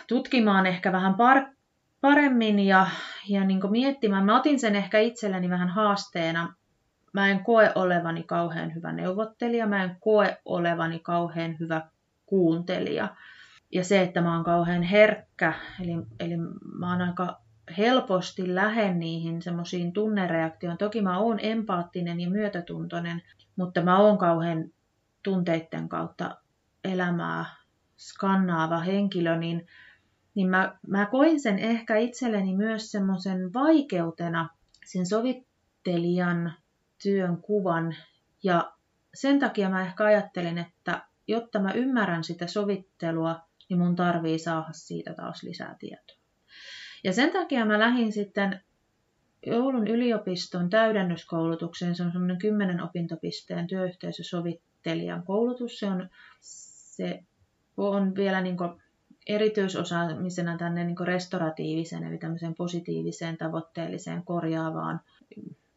tutkimaan 0.09 0.67
ehkä 0.67 0.93
vähän 0.93 1.15
par- 1.15 1.55
paremmin 2.01 2.61
ja, 2.61 2.87
ja 3.29 3.45
niin 3.45 3.71
miettimään. 3.71 4.25
Mä 4.25 4.39
otin 4.39 4.61
sen 4.61 4.77
ehkä 4.77 4.99
itselleni 4.99 5.51
vähän 5.51 5.69
haasteena 5.69 6.55
mä 7.13 7.29
en 7.29 7.45
koe 7.45 7.73
olevani 7.75 8.23
kauhean 8.23 8.75
hyvä 8.75 8.93
neuvottelija, 8.93 9.67
mä 9.67 9.85
en 9.85 9.97
koe 10.01 10.41
olevani 10.45 10.99
kauhean 10.99 11.57
hyvä 11.61 11.83
kuuntelija. 12.27 13.17
Ja 13.73 13.85
se, 13.85 14.03
että 14.03 14.21
mä 14.21 14.35
oon 14.35 14.45
kauhean 14.45 14.83
herkkä, 14.83 15.55
eli, 15.81 15.93
eli 16.21 16.37
mä 16.79 16.91
oon 16.91 17.03
aika 17.03 17.41
helposti 17.79 18.55
lähden 18.55 18.99
niihin 18.99 19.43
semmoisiin 19.43 19.93
tunnereaktioon. 19.93 20.79
Toki 20.79 21.03
mä 21.03 21.19
oon 21.19 21.39
empaattinen 21.43 22.21
ja 22.21 22.31
myötätuntoinen, 22.31 23.23
mutta 23.57 23.83
mä 23.83 23.99
oon 23.99 24.19
kauhean 24.19 24.65
tunteiden 25.23 25.89
kautta 25.89 26.37
elämää 26.85 27.45
skannaava 27.97 28.79
henkilö, 28.79 29.37
niin, 29.37 29.67
niin 30.41 30.51
mä, 30.51 30.79
mä 30.87 31.07
koin 31.07 31.41
sen 31.41 31.59
ehkä 31.59 31.97
itselleni 31.97 32.57
myös 32.57 32.91
semmoisen 32.91 33.53
vaikeutena 33.53 34.49
sen 34.87 35.07
sovittelijan 35.07 36.53
työn 37.03 37.37
kuvan. 37.37 37.97
Ja 38.43 38.73
sen 39.15 39.39
takia 39.39 39.69
mä 39.69 39.83
ehkä 39.83 40.05
ajattelen, 40.05 40.59
että 40.59 41.03
jotta 41.29 41.61
mä 41.61 41.73
ymmärrän 41.73 42.25
sitä 42.25 42.47
sovittelua, 42.47 43.41
niin 43.69 43.79
mun 43.79 43.97
tarvii 43.97 44.39
saada 44.39 44.73
siitä 44.73 45.15
taas 45.15 45.43
lisää 45.43 45.77
tietoa. 45.79 46.17
Ja 47.05 47.13
sen 47.13 47.33
takia 47.33 47.65
mä 47.65 47.79
lähdin 47.79 48.13
sitten 48.13 48.61
Oulun 49.53 49.87
yliopiston 49.89 50.71
täydennyskoulutukseen. 50.71 51.95
Se 51.95 52.03
on 52.03 52.13
semmoinen 52.13 52.39
10 52.39 52.83
opintopisteen 52.83 53.67
työyhteisösovittelijan 53.67 55.25
koulutus. 55.25 55.79
Se 55.79 55.87
on, 55.87 56.09
se 56.41 57.25
on 57.77 58.15
vielä 58.15 58.41
niin 58.41 58.57
erityisosaamisena 59.35 60.57
tänne 60.57 60.85
niin 60.85 60.97
restoratiiviseen, 61.07 62.05
eli 62.05 62.19
tämmöiseen 62.19 62.55
positiiviseen, 62.55 63.37
tavoitteelliseen, 63.37 64.25
korjaavaan 64.25 65.01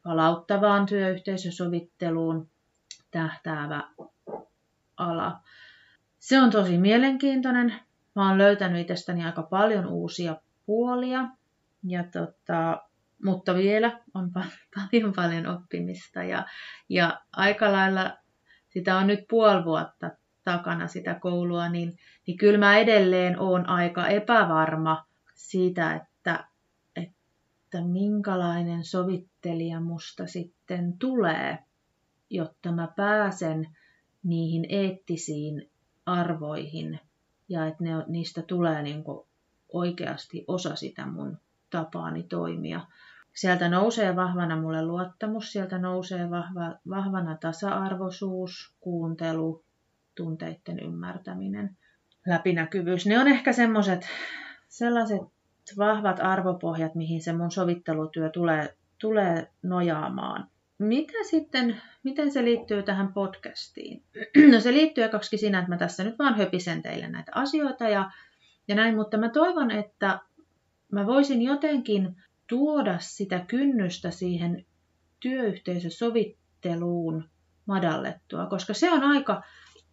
palauttavaan 0.04 0.86
työyhteisösovitteluun 0.86 2.50
tähtäävä 3.12 3.84
ala. 4.98 5.40
Se 6.20 6.42
on 6.42 6.52
tosi 6.52 6.78
mielenkiintoinen. 6.78 7.74
Mä 8.16 8.30
oon 8.30 8.38
löytänyt 8.38 8.82
itsestäni 8.82 9.26
aika 9.26 9.44
paljon 9.44 9.88
uusia 9.88 10.36
puolia, 10.66 11.28
ja 11.84 12.04
tota, 12.04 12.82
mutta 13.24 13.56
vielä 13.56 14.00
on 14.14 14.32
paljon 14.92 15.14
paljon 15.16 15.48
oppimista 15.48 16.24
ja, 16.24 16.46
ja 16.90 17.22
aika 17.32 17.72
lailla 17.72 18.18
sitä 18.70 18.98
on 18.98 19.08
nyt 19.08 19.20
puoli 19.30 19.66
vuotta 19.66 20.12
takana 20.44 20.88
sitä 20.88 21.14
koulua, 21.14 21.70
niin, 21.70 21.98
niin 22.28 22.38
kyllä 22.38 22.58
mä 22.58 22.78
edelleen 22.78 23.40
oon 23.40 23.70
aika 23.70 24.08
epävarma 24.08 25.06
siitä, 25.34 25.94
että 25.96 26.48
että 27.76 27.88
minkälainen 27.88 28.84
sovittelija 28.84 29.80
musta 29.80 30.28
sitten 30.28 30.98
tulee, 31.00 31.60
jotta 32.30 32.72
mä 32.72 32.88
pääsen 32.96 33.78
niihin 34.24 34.66
eettisiin 34.70 35.70
arvoihin 36.06 37.00
ja 37.50 37.68
että 37.68 37.84
ne, 37.84 37.92
niistä 38.08 38.42
tulee 38.42 38.82
niin 38.82 39.04
oikeasti 39.74 40.46
osa 40.48 40.76
sitä 40.76 41.06
mun 41.06 41.38
tapaani 41.70 42.24
toimia. 42.24 42.82
Sieltä 43.36 43.70
nousee 43.70 44.16
vahvana 44.16 44.62
mulle 44.62 44.86
luottamus, 44.86 45.52
sieltä 45.52 45.78
nousee 45.78 46.30
vahva, 46.30 46.76
vahvana 46.90 47.38
tasa-arvoisuus, 47.38 48.76
kuuntelu, 48.80 49.64
tunteiden 50.16 50.80
ymmärtäminen, 50.80 51.78
läpinäkyvyys. 52.28 53.06
Ne 53.06 53.20
on 53.20 53.28
ehkä 53.28 53.54
semmoiset 53.54 54.08
sellaiset 54.68 55.22
vahvat 55.78 56.20
arvopohjat, 56.20 56.96
mihin 56.96 57.22
se 57.22 57.34
mun 57.34 57.52
sovittelutyö 57.52 58.30
tulee, 58.30 58.76
tulee 59.00 59.48
nojaamaan. 59.64 60.48
Mitä 60.78 61.18
sitten, 61.30 61.82
miten 62.04 62.32
se 62.32 62.44
liittyy 62.44 62.84
tähän 62.84 63.14
podcastiin? 63.14 64.04
No 64.52 64.60
se 64.60 64.74
liittyy 64.74 65.10
kaksi 65.10 65.38
siinä, 65.38 65.60
että 65.60 65.70
mä 65.70 65.78
tässä 65.78 66.04
nyt 66.04 66.20
vaan 66.20 66.38
höpisen 66.38 66.82
teille 66.82 67.08
näitä 67.08 67.32
asioita 67.36 67.90
ja, 67.90 68.12
ja 68.68 68.76
näin, 68.76 68.96
mutta 68.96 69.18
mä 69.18 69.30
toivon, 69.30 69.72
että 69.72 70.20
mä 70.92 71.06
voisin 71.06 71.42
jotenkin 71.42 72.16
tuoda 72.48 73.00
sitä 73.00 73.46
kynnystä 73.48 74.12
siihen 74.12 74.66
työyhteisösovitteluun 75.20 77.30
madallettua, 77.66 78.46
koska 78.46 78.74
se 78.74 78.92
on 78.92 79.04
aika, 79.04 79.44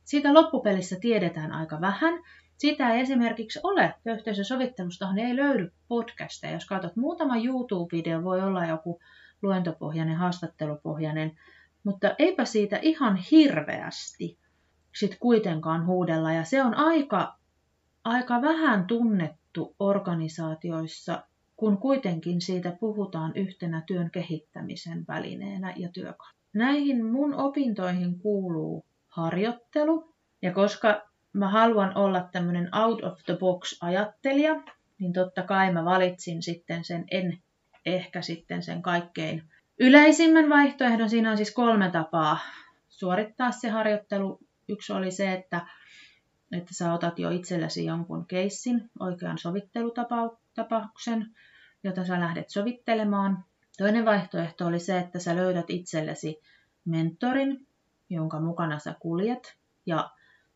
siitä 0.05 0.35
loppupelissä 0.35 0.97
tiedetään 1.01 1.53
aika 1.53 1.81
vähän. 1.81 2.23
Sitä 2.57 2.91
ei 2.91 3.01
esimerkiksi 3.01 3.61
ole 3.63 3.95
yhteisösovittelusta, 4.07 5.09
ei 5.17 5.37
löydy 5.37 5.73
podcasteja. 5.89 6.53
Jos 6.53 6.67
katsot 6.67 6.97
muutama 6.97 7.37
YouTube-video, 7.37 8.25
voi 8.25 8.43
olla 8.43 8.67
joku 8.67 9.01
luentopohjainen, 9.43 10.17
haastattelupohjainen, 10.17 11.39
mutta 11.85 12.15
eipä 12.19 12.45
siitä 12.45 12.79
ihan 12.83 13.17
hirveästi 13.17 14.39
sit 14.95 15.17
kuitenkaan 15.21 15.87
huudella. 15.87 16.33
Ja 16.33 16.45
se 16.45 16.63
on 16.63 16.75
aika, 16.75 17.37
aika 18.05 18.43
vähän 18.43 18.87
tunnettu 18.87 19.75
organisaatioissa, 19.79 21.23
kun 21.57 21.79
kuitenkin 21.79 22.41
siitä 22.41 22.77
puhutaan 22.81 23.33
yhtenä 23.35 23.83
työn 23.87 24.11
kehittämisen 24.11 25.05
välineenä 25.09 25.75
ja 25.77 25.89
työkaluna. 25.89 26.41
Näihin 26.53 27.07
mun 27.07 27.35
opintoihin 27.35 28.19
kuuluu 28.19 28.85
harjoittelu, 29.11 30.15
ja 30.43 30.53
koska 30.53 31.11
mä 31.33 31.49
haluan 31.49 31.97
olla 31.97 32.29
tämmöinen 32.33 32.77
out 32.77 33.05
of 33.05 33.19
the 33.27 33.37
box 33.37 33.79
ajattelija, 33.83 34.63
niin 34.99 35.13
totta 35.13 35.43
kai 35.43 35.73
mä 35.73 35.85
valitsin 35.85 36.43
sitten 36.43 36.85
sen, 36.85 37.05
en 37.11 37.39
ehkä 37.87 38.23
sitten 38.23 38.63
sen 38.63 38.83
kaikkein 38.83 39.43
yleisimmän 39.81 40.49
vaihtoehdon. 40.49 41.11
Siinä 41.11 41.31
on 41.31 41.37
siis 41.37 41.55
kolme 41.55 41.91
tapaa 41.91 42.39
suorittaa 42.89 43.51
se 43.51 43.69
harjoittelu. 43.69 44.41
Yksi 44.69 44.93
oli 44.93 45.11
se, 45.11 45.33
että, 45.33 45.67
että 46.53 46.75
sä 46.75 46.93
otat 46.93 47.19
jo 47.19 47.31
itsellesi 47.31 47.85
jonkun 47.85 48.27
keissin, 48.27 48.91
oikean 49.01 49.39
sovittelutapauksen, 49.39 51.27
jota 51.85 52.05
sä 52.05 52.21
lähdet 52.21 52.51
sovittelemaan. 52.51 53.45
Toinen 53.79 54.05
vaihtoehto 54.05 54.67
oli 54.67 54.79
se, 54.79 54.99
että 54.99 55.19
sä 55.19 55.37
löydät 55.37 55.67
itsellesi 55.69 56.41
mentorin, 56.85 57.67
jonka 58.11 58.41
mukana 58.41 58.79
sä 58.79 58.95
kuljet 59.01 59.59
ja 59.87 60.11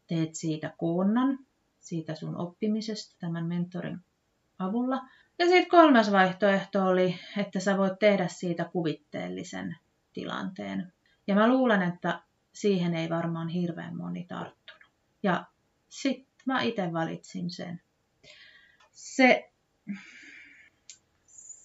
teet 0.07 0.35
siitä 0.35 0.75
koonnan, 0.79 1.39
siitä 1.81 2.15
sun 2.15 2.37
oppimisesta 2.37 3.17
tämän 3.19 3.47
mentorin 3.47 4.01
avulla. 4.59 5.09
Ja 5.39 5.47
sitten 5.47 5.69
kolmas 5.69 6.13
vaihtoehto 6.13 6.85
oli, 6.85 7.19
että 7.37 7.61
sä 7.61 7.79
voit 7.79 7.99
tehdä 7.99 8.29
siitä 8.29 8.65
kuvitteellisen 8.65 9.77
tilanteen. 10.13 10.93
Ja 11.27 11.35
mä 11.35 11.49
luulen, 11.49 11.83
että 11.83 12.23
siihen 12.53 12.95
ei 12.95 13.11
varmaan 13.11 13.49
hirveän 13.49 13.97
moni 13.97 14.25
tarttunut. 14.25 14.93
Ja 15.23 15.45
sitten 15.89 16.35
mä 16.47 16.61
itse 16.63 16.93
valitsin 16.93 17.51
sen. 17.51 17.81
Se, 18.91 19.51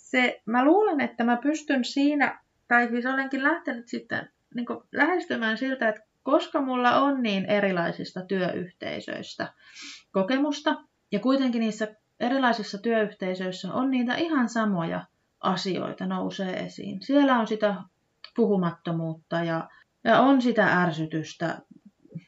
se, 0.09 0.41
mä 0.45 0.65
luulen, 0.65 1.01
että 1.01 1.23
mä 1.23 1.37
pystyn 1.37 1.85
siinä, 1.85 2.43
tai 2.67 2.87
siis 2.87 3.05
olenkin 3.05 3.43
lähtenyt 3.43 3.87
sitten 3.87 4.31
niin 4.55 4.65
lähestymään 4.91 5.57
siltä, 5.57 5.89
että 5.89 6.01
koska 6.23 6.61
mulla 6.61 6.99
on 7.01 7.23
niin 7.23 7.45
erilaisista 7.45 8.25
työyhteisöistä 8.25 9.53
kokemusta, 10.11 10.75
ja 11.11 11.19
kuitenkin 11.19 11.59
niissä 11.59 11.87
erilaisissa 12.19 12.77
työyhteisöissä 12.77 13.73
on 13.73 13.91
niitä 13.91 14.15
ihan 14.15 14.49
samoja 14.49 15.05
asioita 15.39 16.05
nousee 16.05 16.59
esiin. 16.59 17.01
Siellä 17.01 17.39
on 17.39 17.47
sitä 17.47 17.75
puhumattomuutta 18.35 19.43
ja, 19.43 19.69
ja 20.03 20.19
on 20.19 20.41
sitä 20.41 20.81
ärsytystä. 20.81 21.59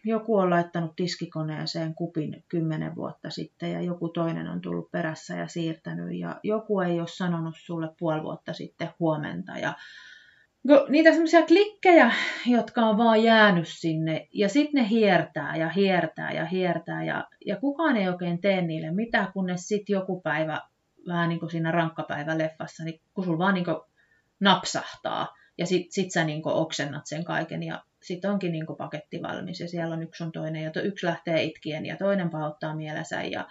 Joku 0.05 0.37
on 0.37 0.49
laittanut 0.49 0.95
tiskikoneeseen 0.95 1.95
kupin 1.95 2.43
kymmenen 2.47 2.95
vuotta 2.95 3.29
sitten 3.29 3.71
ja 3.71 3.81
joku 3.81 4.09
toinen 4.09 4.47
on 4.47 4.61
tullut 4.61 4.91
perässä 4.91 5.35
ja 5.35 5.47
siirtänyt 5.47 6.19
ja 6.19 6.39
joku 6.43 6.79
ei 6.79 6.99
ole 6.99 7.07
sanonut 7.07 7.55
sulle 7.57 7.89
puoli 7.99 8.23
vuotta 8.23 8.53
sitten 8.53 8.89
huomenta 8.99 9.51
ja 9.51 9.73
niitä 10.89 11.11
semmoisia 11.11 11.45
klikkejä, 11.45 12.11
jotka 12.45 12.81
on 12.81 12.97
vaan 12.97 13.23
jäänyt 13.23 13.67
sinne 13.67 14.27
ja 14.33 14.49
sitten 14.49 14.83
ne 14.83 14.89
hiertää 14.89 15.55
ja 15.55 15.69
hiertää 15.69 16.31
ja 16.31 16.45
hiertää 16.45 17.03
ja, 17.03 17.27
ja 17.45 17.55
kukaan 17.55 17.97
ei 17.97 18.09
oikein 18.09 18.41
tee 18.41 18.61
niille 18.61 18.91
mitään, 18.91 19.33
kunnes 19.33 19.67
sitten 19.67 19.93
joku 19.93 20.21
päivä, 20.21 20.61
vähän 21.07 21.29
niin 21.29 21.39
kuin 21.39 21.49
siinä 21.49 21.71
rankkapäiväleffassa, 21.71 22.83
niin 22.83 23.01
kun 23.13 23.23
sulla 23.23 23.37
vaan 23.37 23.53
niin 23.53 23.65
kuin 23.65 23.77
napsahtaa 24.39 25.35
ja 25.57 25.65
sitten 25.65 25.91
sit 25.91 26.11
sä 26.11 26.23
niin 26.23 26.41
kuin 26.41 26.55
oksennat 26.55 27.07
sen 27.07 27.25
kaiken 27.25 27.63
ja 27.63 27.83
sitten 28.03 28.31
onkin 28.31 28.51
niin 28.51 28.65
kuin 28.65 28.77
paketti 28.77 29.21
valmis 29.21 29.59
ja 29.59 29.67
siellä 29.67 29.93
on 29.95 30.03
yksi 30.03 30.23
on 30.23 30.31
toinen 30.31 30.63
ja 30.63 30.71
yksi 30.83 31.05
lähtee 31.05 31.43
itkien 31.43 31.85
ja 31.85 31.97
toinen 31.97 32.29
pahoittaa 32.29 32.75
mielensä 32.75 33.21
ja 33.21 33.47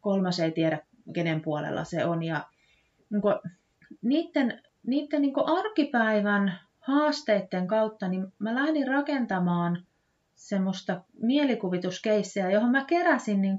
kolmas 0.00 0.40
ei 0.40 0.50
tiedä 0.50 0.78
kenen 1.14 1.42
puolella 1.42 1.84
se 1.84 2.04
on 2.04 2.22
ja 2.22 2.46
niin 3.10 3.22
kuin, 3.22 3.34
niiden 4.02 4.62
niiden 4.86 5.22
niin 5.22 5.32
arkipäivän 5.46 6.60
haasteiden 6.80 7.66
kautta 7.66 8.08
niin 8.08 8.32
mä 8.38 8.54
lähdin 8.54 8.88
rakentamaan 8.88 9.86
semmoista 10.34 11.02
mielikuvituskeissejä, 11.22 12.50
johon 12.50 12.70
mä 12.70 12.84
keräsin 12.84 13.42
niin 13.42 13.58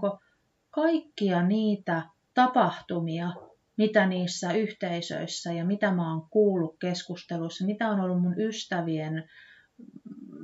kaikkia 0.71 1.43
niitä 1.43 2.01
tapahtumia, 2.33 3.33
mitä 3.77 4.05
niissä 4.05 4.53
yhteisöissä 4.53 5.53
ja 5.53 5.65
mitä 5.65 5.91
mä 5.91 6.13
oon 6.13 6.27
kuullut 6.29 6.75
keskusteluissa, 6.79 7.65
mitä 7.65 7.89
on 7.89 7.99
ollut 7.99 8.21
mun 8.21 8.39
ystävien, 8.39 9.29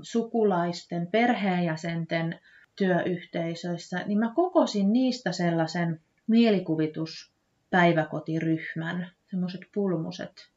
sukulaisten, 0.02 1.08
perheenjäsenten 1.08 2.40
työyhteisöissä, 2.76 4.04
niin 4.06 4.20
mä 4.20 4.32
kokosin 4.36 4.94
niistä 4.94 5.32
sellaisen 5.32 6.02
mielikuvituspäiväkotiryhmän, 6.28 9.12
semmoiset 9.30 9.62
pulmuset, 9.74 10.50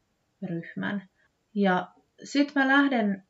ryhmän. 0.43 1.09
Ja 1.53 1.91
sitten 2.23 2.53
mä 2.55 2.67
lähden 2.67 3.23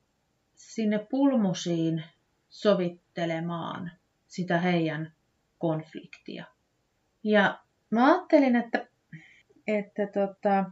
sinne 0.56 1.08
pulmusiin 1.10 2.04
sovittelemaan 2.50 3.92
sitä 4.28 4.60
heidän 4.60 5.14
konfliktia. 5.58 6.46
Ja 7.24 7.60
mä 7.90 8.06
ajattelin, 8.06 8.56
että, 8.56 8.88
että 9.68 10.08
tota, 10.08 10.72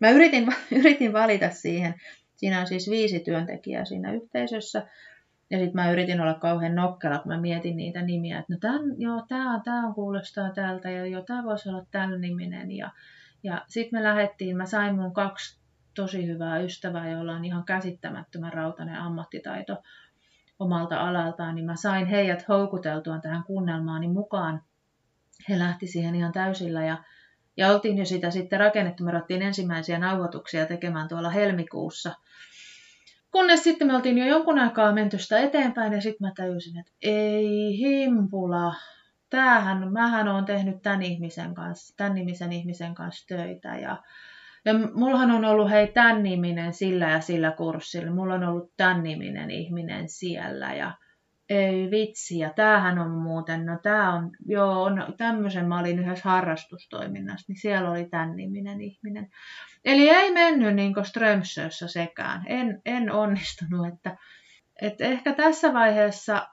mä 0.00 0.10
yritin, 0.10 0.48
yritin 0.80 1.12
valita 1.12 1.50
siihen. 1.50 1.94
Siinä 2.36 2.60
on 2.60 2.66
siis 2.66 2.90
viisi 2.90 3.20
työntekijää 3.20 3.84
siinä 3.84 4.12
yhteisössä. 4.12 4.86
Ja 5.50 5.58
sitten 5.58 5.74
mä 5.74 5.90
yritin 5.90 6.20
olla 6.20 6.34
kauhean 6.34 6.74
nokkela, 6.74 7.18
kun 7.18 7.32
mä 7.32 7.40
mietin 7.40 7.76
niitä 7.76 8.02
nimiä, 8.02 8.38
että 8.38 8.52
no 8.52 8.58
tämän, 8.58 8.82
joo, 8.98 9.24
tämä 9.28 9.60
tää 9.64 9.82
kuulostaa 9.94 10.50
tältä 10.50 10.90
ja 10.90 11.06
joo, 11.06 11.22
tämä 11.22 11.44
voisi 11.44 11.68
olla 11.68 11.86
tämän 11.90 12.20
niminen. 12.20 12.70
Ja, 12.70 12.90
ja 13.42 13.64
sitten 13.68 13.98
me 13.98 14.04
lähdettiin, 14.04 14.56
mä 14.56 14.66
sain 14.66 14.94
mun 14.94 15.12
kaksi 15.12 15.60
tosi 15.94 16.26
hyvää 16.26 16.58
ystävää, 16.58 17.10
jolla 17.10 17.32
on 17.32 17.44
ihan 17.44 17.64
käsittämättömän 17.64 18.52
rautainen 18.52 18.96
ammattitaito 18.96 19.82
omalta 20.58 21.08
alaltaan, 21.08 21.54
niin 21.54 21.66
mä 21.66 21.76
sain 21.76 22.06
heidät 22.06 22.48
houkuteltua 22.48 23.18
tähän 23.18 23.44
kuunnelmaani 23.44 24.08
mukaan. 24.08 24.62
He 25.48 25.58
lähti 25.58 25.86
siihen 25.86 26.14
ihan 26.14 26.32
täysillä 26.32 26.84
ja, 26.84 27.04
ja 27.56 27.68
oltiin 27.68 27.98
jo 27.98 28.04
sitä 28.04 28.30
sitten 28.30 28.60
rakennettu. 28.60 29.04
Me 29.04 29.10
ruvettiin 29.10 29.42
ensimmäisiä 29.42 29.98
nauhoituksia 29.98 30.66
tekemään 30.66 31.08
tuolla 31.08 31.30
helmikuussa. 31.30 32.14
Kunnes 33.32 33.64
sitten 33.64 33.86
me 33.86 33.96
oltiin 33.96 34.18
jo 34.18 34.26
jonkun 34.26 34.58
aikaa 34.58 34.92
menty 34.92 35.18
sitä 35.18 35.38
eteenpäin 35.38 35.92
ja 35.92 36.00
sitten 36.00 36.28
mä 36.28 36.32
tajusin, 36.36 36.78
että 36.78 36.92
ei 37.02 37.78
himpula, 37.78 38.74
tämähän, 39.30 39.92
mähän 39.92 40.28
on 40.28 40.44
tehnyt 40.44 40.82
tämän 40.82 41.02
ihmisen 41.02 41.54
kanssa, 41.54 41.94
tämän 41.96 42.14
nimisen 42.14 42.52
ihmisen 42.52 42.94
kanssa 42.94 43.26
töitä 43.26 43.76
ja 43.76 44.02
ja 44.64 44.74
mullahan 44.94 45.30
on 45.30 45.44
ollut 45.44 45.70
hei 45.70 45.86
tämän 45.86 46.22
niminen 46.22 46.72
sillä 46.72 47.10
ja 47.10 47.20
sillä 47.20 47.50
kurssilla, 47.50 48.10
mulla 48.10 48.34
on 48.34 48.44
ollut 48.44 48.72
tämän 48.76 49.02
niminen 49.02 49.50
ihminen 49.50 50.08
siellä 50.08 50.74
ja 50.74 50.94
ei 51.50 51.90
vitsi, 51.90 52.38
ja 52.38 52.52
tämähän 52.56 52.98
on 52.98 53.10
muuten, 53.10 53.66
no 53.66 53.78
tämä 53.82 54.14
on, 54.14 54.30
joo, 54.46 54.82
on, 54.82 55.14
tämmöisen 55.16 55.68
mä 55.68 55.80
olin 55.80 55.98
yhdessä 55.98 56.28
harrastustoiminnassa, 56.28 57.44
niin 57.48 57.60
siellä 57.60 57.90
oli 57.90 58.04
tämän 58.04 58.36
niminen 58.36 58.80
ihminen. 58.80 59.30
Eli 59.84 60.08
ei 60.08 60.32
mennyt 60.32 60.74
niin 60.74 60.94
kuin 60.94 61.06
Strömsössä 61.06 61.88
sekään, 61.88 62.42
en, 62.46 62.82
en 62.84 63.12
onnistunut, 63.12 63.86
että, 63.88 64.16
että 64.82 65.04
ehkä 65.04 65.32
tässä 65.32 65.72
vaiheessa 65.72 66.48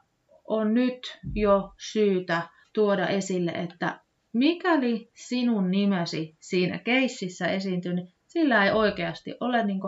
on 0.48 0.74
nyt 0.74 1.20
jo 1.36 1.74
syytä 1.78 2.42
tuoda 2.74 3.08
esille, 3.08 3.52
että 3.52 4.00
mikäli 4.38 5.12
sinun 5.16 5.72
nimesi 5.72 6.38
siinä 6.40 6.78
keississä 6.80 7.48
esiintyy, 7.48 7.94
niin 7.94 8.14
sillä 8.28 8.66
ei 8.66 8.72
oikeasti 8.72 9.34
ole 9.40 9.66
niin 9.66 9.80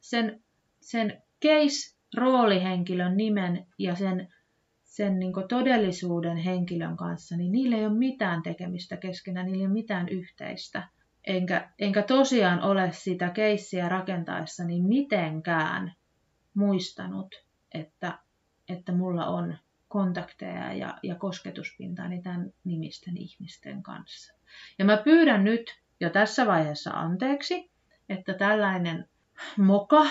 sen, 0.00 0.42
sen 0.80 1.22
case-roolihenkilön 1.44 3.16
nimen 3.16 3.66
ja 3.78 3.94
sen, 3.94 4.28
sen 4.84 5.18
niin 5.18 5.32
todellisuuden 5.48 6.36
henkilön 6.36 6.96
kanssa, 6.96 7.36
niin 7.36 7.52
niillä 7.52 7.76
ei 7.76 7.86
ole 7.86 7.98
mitään 7.98 8.42
tekemistä 8.42 8.96
keskenään, 8.96 9.46
niillä 9.46 9.62
ei 9.62 9.66
ole 9.66 9.72
mitään 9.72 10.08
yhteistä. 10.08 10.88
Enkä, 11.26 11.70
enkä 11.78 12.02
tosiaan 12.02 12.62
ole 12.62 12.92
sitä 12.92 13.30
keissiä 13.30 13.88
rakentaessa 13.88 14.64
niin 14.64 14.84
mitenkään 14.84 15.92
muistanut, 16.54 17.34
että, 17.74 18.18
että 18.68 18.92
mulla 18.92 19.26
on 19.26 19.56
kontakteja 19.92 20.72
ja, 20.72 20.98
ja 21.02 21.14
kosketuspintaa 21.14 22.08
niin 22.08 22.22
tämän 22.22 22.52
nimisten 22.64 23.16
ihmisten 23.16 23.82
kanssa. 23.82 24.34
Ja 24.78 24.84
mä 24.84 24.96
pyydän 24.96 25.44
nyt 25.44 25.80
jo 26.00 26.10
tässä 26.10 26.46
vaiheessa 26.46 26.90
anteeksi, 26.90 27.70
että 28.08 28.34
tällainen 28.34 29.08
moka 29.56 30.06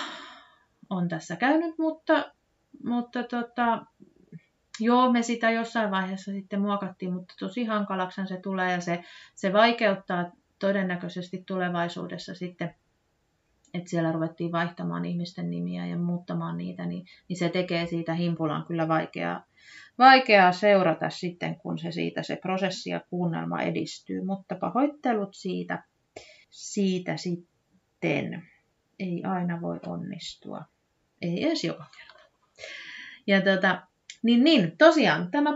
on 0.90 1.08
tässä 1.08 1.36
käynyt, 1.36 1.78
mutta, 1.78 2.32
mutta 2.84 3.22
tota, 3.22 3.86
joo, 4.80 5.12
me 5.12 5.22
sitä 5.22 5.50
jossain 5.50 5.90
vaiheessa 5.90 6.32
sitten 6.32 6.60
muokattiin, 6.60 7.12
mutta 7.12 7.34
tosi 7.38 7.64
hankalaksi 7.64 8.26
se 8.26 8.40
tulee 8.42 8.72
ja 8.72 8.80
se, 8.80 9.04
se 9.34 9.52
vaikeuttaa 9.52 10.30
todennäköisesti 10.58 11.44
tulevaisuudessa 11.46 12.34
sitten 12.34 12.74
että 13.74 13.90
siellä 13.90 14.12
ruvettiin 14.12 14.52
vaihtamaan 14.52 15.04
ihmisten 15.04 15.50
nimiä 15.50 15.86
ja 15.86 15.96
muuttamaan 15.96 16.58
niitä, 16.58 16.86
niin, 16.86 17.06
niin 17.28 17.36
se 17.36 17.48
tekee 17.48 17.86
siitä 17.86 18.14
himpulan 18.14 18.64
kyllä 18.66 18.88
vaikeaa, 18.88 19.44
vaikeaa 19.98 20.52
seurata 20.52 21.10
sitten, 21.10 21.56
kun 21.56 21.78
se 21.78 21.92
siitä 21.92 22.22
se 22.22 22.36
prosessi 22.36 22.90
ja 22.90 23.00
kuunnelma 23.10 23.62
edistyy. 23.62 24.24
Mutta 24.24 24.54
pahoittelut 24.54 25.34
siitä, 25.34 25.84
siitä 26.50 27.16
sitten. 27.16 28.48
Ei 28.98 29.24
aina 29.24 29.60
voi 29.60 29.80
onnistua. 29.86 30.64
Ei 31.22 31.46
edes 31.46 31.64
joka 31.64 31.84
kerta. 31.98 32.28
Ja 33.26 33.40
tota, 33.40 33.82
niin, 34.22 34.44
niin, 34.44 34.76
tosiaan 34.78 35.30
tämä 35.30 35.54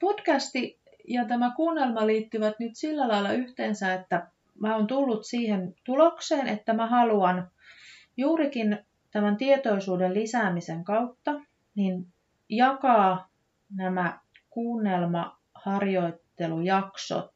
podcasti 0.00 0.80
ja 1.08 1.24
tämä 1.24 1.52
kuunnelma 1.56 2.06
liittyvät 2.06 2.54
nyt 2.58 2.76
sillä 2.76 3.08
lailla 3.08 3.32
yhteensä, 3.32 3.94
että 3.94 4.30
mä 4.60 4.76
oon 4.76 4.86
tullut 4.86 5.26
siihen 5.26 5.74
tulokseen, 5.84 6.48
että 6.48 6.72
mä 6.72 6.86
haluan 6.86 7.50
juurikin 8.16 8.78
tämän 9.10 9.36
tietoisuuden 9.36 10.14
lisäämisen 10.14 10.84
kautta 10.84 11.40
niin 11.74 12.06
jakaa 12.48 13.27
nämä 13.76 14.18
kuunnelmaharjoittelujaksot 14.50 17.34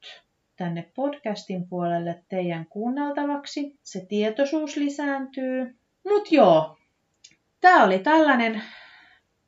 tänne 0.57 0.91
podcastin 0.95 1.69
puolelle 1.69 2.25
teidän 2.29 2.67
kuunneltavaksi. 2.67 3.79
Se 3.83 4.07
tietoisuus 4.09 4.77
lisääntyy. 4.77 5.77
Mut 6.05 6.33
joo, 6.33 6.79
tää 7.61 7.85
oli 7.85 7.99
tällainen 7.99 8.63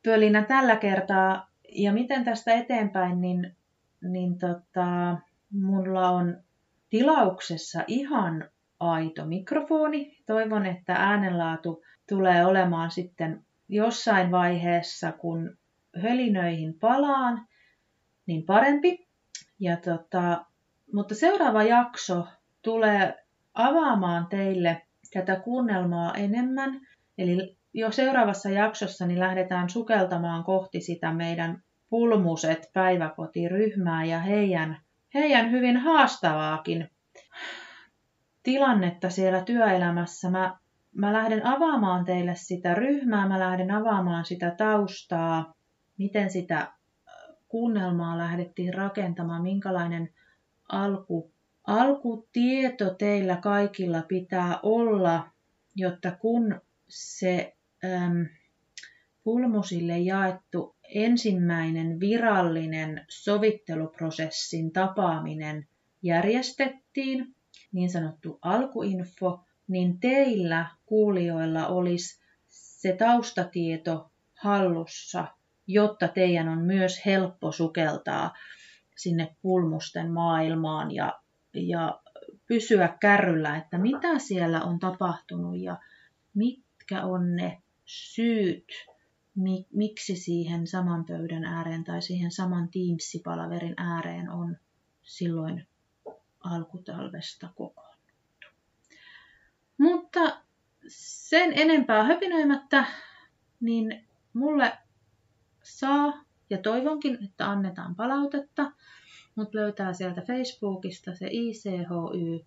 pölinä 0.05 0.43
tällä 0.43 0.77
kertaa. 0.77 1.49
Ja 1.73 1.93
miten 1.93 2.25
tästä 2.25 2.55
eteenpäin, 2.55 3.21
niin, 3.21 3.57
niin 4.03 4.39
tota, 4.39 5.17
mulla 5.53 6.11
on 6.11 6.37
tilauksessa 6.91 7.85
ihan 7.87 8.51
aito 8.81 9.27
mikrofoni. 9.27 10.19
Toivon, 10.27 10.67
että 10.67 10.95
äänenlaatu 10.95 11.83
tulee 12.09 12.47
olemaan 12.47 12.91
sitten 12.91 13.45
jossain 13.69 14.31
vaiheessa, 14.31 15.13
kun 15.13 15.57
hölinöihin 16.03 16.79
palaan, 16.79 17.47
niin 18.27 18.47
parempi. 18.47 19.09
Ja 19.61 19.77
tota, 19.77 20.45
mutta 20.93 21.15
seuraava 21.15 21.63
jakso 21.63 22.27
tulee 22.63 23.25
avaamaan 23.55 24.27
teille 24.27 24.83
tätä 25.13 25.41
kuunnelmaa 25.41 26.15
enemmän. 26.15 26.81
Eli 27.19 27.57
jo 27.75 27.91
seuraavassa 27.91 28.51
jaksossa 28.51 29.07
niin 29.07 29.21
lähdetään 29.21 29.71
sukeltamaan 29.71 30.45
kohti 30.45 30.81
sitä 30.81 31.13
meidän 31.13 31.63
pulmuset 31.91 32.71
päiväkotiryhmää 32.73 34.05
ja 34.05 34.21
heidän, 34.21 34.81
heidän 35.15 35.51
hyvin 35.51 35.77
haastavaakin 35.77 36.91
tilannetta 38.43 39.11
siellä 39.11 39.41
työelämässä. 39.41 40.31
Mä, 40.31 40.59
mä 40.95 41.13
lähden 41.13 41.47
avaamaan 41.47 42.05
teille 42.05 42.35
sitä 42.35 42.75
ryhmää, 42.75 43.29
mä 43.29 43.39
lähden 43.39 43.71
avaamaan 43.71 44.25
sitä 44.25 44.51
taustaa, 44.51 45.55
miten 45.99 46.31
sitä 46.31 46.73
kuunnelmaa 47.49 48.19
lähdettiin 48.19 48.75
rakentamaan, 48.75 49.43
minkälainen 49.43 50.11
alku, 50.69 51.33
alkutieto 51.67 52.95
teillä 52.95 53.37
kaikilla 53.37 54.03
pitää 54.03 54.59
olla, 54.63 55.31
jotta 55.75 56.11
kun 56.11 56.61
se 56.89 57.57
äm, 57.85 58.27
pulmusille 59.25 59.99
jaettu 59.99 60.77
ensimmäinen 60.95 62.01
virallinen 62.01 63.05
sovitteluprosessin 63.09 64.73
tapaaminen 64.73 65.69
järjestettiin, 66.03 67.35
niin 67.73 67.91
sanottu 67.91 68.39
alkuinfo, 68.43 69.45
niin 69.69 70.01
teillä 70.01 70.67
kuulijoilla 70.87 71.67
olisi 71.67 72.21
se 72.49 72.97
taustatieto 72.97 74.11
hallussa, 74.35 75.27
jotta 75.67 76.09
teidän 76.09 76.49
on 76.49 76.59
myös 76.59 77.07
helppo 77.07 77.53
sukeltaa 77.53 78.35
sinne 78.97 79.37
pulmusten 79.43 80.11
maailmaan 80.11 80.91
ja, 80.91 81.21
ja 81.55 82.01
pysyä 82.47 82.97
kärryllä, 83.01 83.57
että 83.57 83.79
mitä 83.79 84.19
siellä 84.19 84.63
on 84.63 84.79
tapahtunut 84.79 85.59
ja 85.59 85.79
mitkä 86.35 87.05
on 87.05 87.37
ne 87.37 87.63
syyt, 87.85 88.65
miksi 89.73 90.17
siihen 90.17 90.67
saman 90.67 91.05
pöydän 91.05 91.45
ääreen 91.45 91.85
tai 91.85 92.03
siihen 92.03 92.31
saman 92.31 92.69
Teams-palaverin 92.69 93.75
ääreen 93.77 94.31
on 94.31 94.57
silloin 95.03 95.67
alkutalvesta 96.41 97.49
kokoonnuttu. 97.55 98.47
Mutta 99.79 100.43
sen 100.89 101.53
enempää 101.59 102.05
höpinöimättä, 102.05 102.85
niin 103.61 104.09
mulle 104.33 104.79
saa 105.65 106.25
ja 106.51 106.59
toivonkin, 106.59 107.25
että 107.25 107.51
annetaan 107.51 107.95
palautetta. 107.95 108.73
Mut 109.35 109.55
löytää 109.55 109.93
sieltä 109.93 110.23
Facebookista 110.23 111.15
se 111.15 111.29
ICHY 111.31 112.45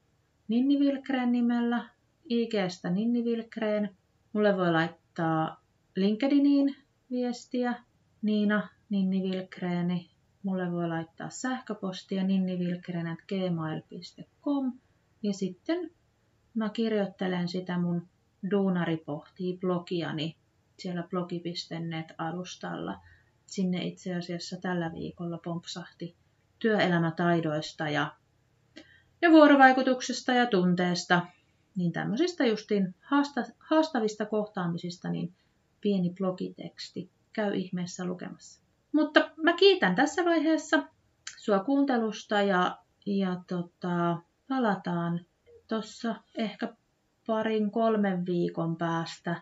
Ninni 0.47 0.80
Vilkreen 0.80 1.32
nimellä, 1.32 1.89
IGstä 2.30 2.89
Ninni 2.89 3.24
Vilkreen. 3.24 3.97
Mulle 4.34 4.57
voi 4.57 4.72
laittaa 4.72 5.61
LinkedIniin 5.95 6.76
viestiä 7.11 7.74
Niina 8.22 8.68
Ninni 8.89 9.24
Vilkreeni. 9.24 10.09
Mulle 10.43 10.72
voi 10.72 10.88
laittaa 10.88 11.30
sähköpostia 11.30 12.24
ninnivilkreen.gmail.com 12.24 14.74
ja 15.24 15.34
sitten 15.34 15.91
mä 16.53 16.70
kirjoittelen 16.70 17.47
sitä 17.47 17.78
mun 17.78 18.07
Duunari 18.51 18.97
pohtii 18.97 19.57
blogiani 19.57 20.36
siellä 20.80 21.03
blogi.net-alustalla. 21.03 22.99
Sinne 23.45 23.84
itse 23.84 24.15
asiassa 24.15 24.57
tällä 24.61 24.91
viikolla 24.93 25.38
pompsahti 25.38 26.15
työelämätaidoista 26.59 27.89
ja, 27.89 28.15
ja 29.21 29.32
vuorovaikutuksesta 29.32 30.32
ja 30.32 30.45
tunteesta, 30.45 31.28
niin 31.75 31.91
tämmöisistä 31.91 32.45
justiin 32.45 32.95
haasta, 33.01 33.43
haastavista 33.59 34.25
kohtaamisista, 34.25 35.09
niin 35.09 35.34
pieni 35.82 36.13
blogiteksti. 36.17 37.09
Käy 37.34 37.55
ihmeessä 37.55 38.05
lukemassa. 38.05 38.61
Mutta 38.91 39.32
mä 39.43 39.53
kiitän 39.53 39.95
tässä 39.95 40.25
vaiheessa 40.25 40.84
sua 41.38 41.59
kuuntelusta 41.59 42.41
ja, 42.41 42.78
ja 43.05 43.41
tota, 43.47 44.17
palataan 44.47 45.25
tuossa 45.67 46.15
ehkä 46.38 46.73
parin 47.28 47.71
kolmen 47.71 48.25
viikon 48.25 48.78
päästä 48.78 49.41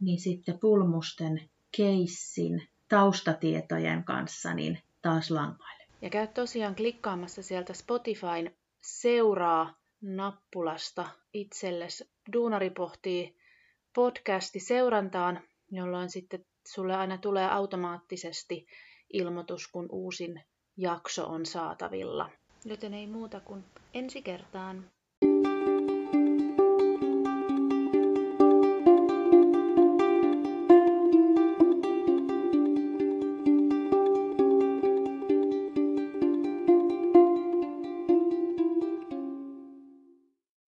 niin 0.00 0.20
sitten 0.20 0.58
pulmusten 0.58 1.50
keissin 1.76 2.68
taustatietojen 2.88 4.04
kanssa 4.04 4.54
niin 4.54 4.78
taas 5.02 5.30
lankoille. 5.30 5.84
Ja 6.02 6.10
käy 6.10 6.26
tosiaan 6.26 6.74
klikkaamassa 6.74 7.42
sieltä 7.42 7.74
Spotifyn 7.74 8.54
seuraa 8.80 9.74
nappulasta 10.00 11.08
itsellesi. 11.32 12.08
Duunari 12.32 12.70
pohtii 12.70 13.36
podcasti 13.94 14.60
seurantaan, 14.60 15.40
jolloin 15.70 16.10
sitten 16.10 16.44
sulle 16.66 16.94
aina 16.96 17.18
tulee 17.18 17.50
automaattisesti 17.50 18.66
ilmoitus, 19.12 19.68
kun 19.68 19.86
uusin 19.90 20.42
jakso 20.76 21.26
on 21.26 21.46
saatavilla. 21.46 22.30
Joten 22.64 22.94
ei 22.94 23.06
muuta 23.06 23.40
kuin 23.40 23.64
ensi 23.94 24.22
kertaan. 24.22 24.90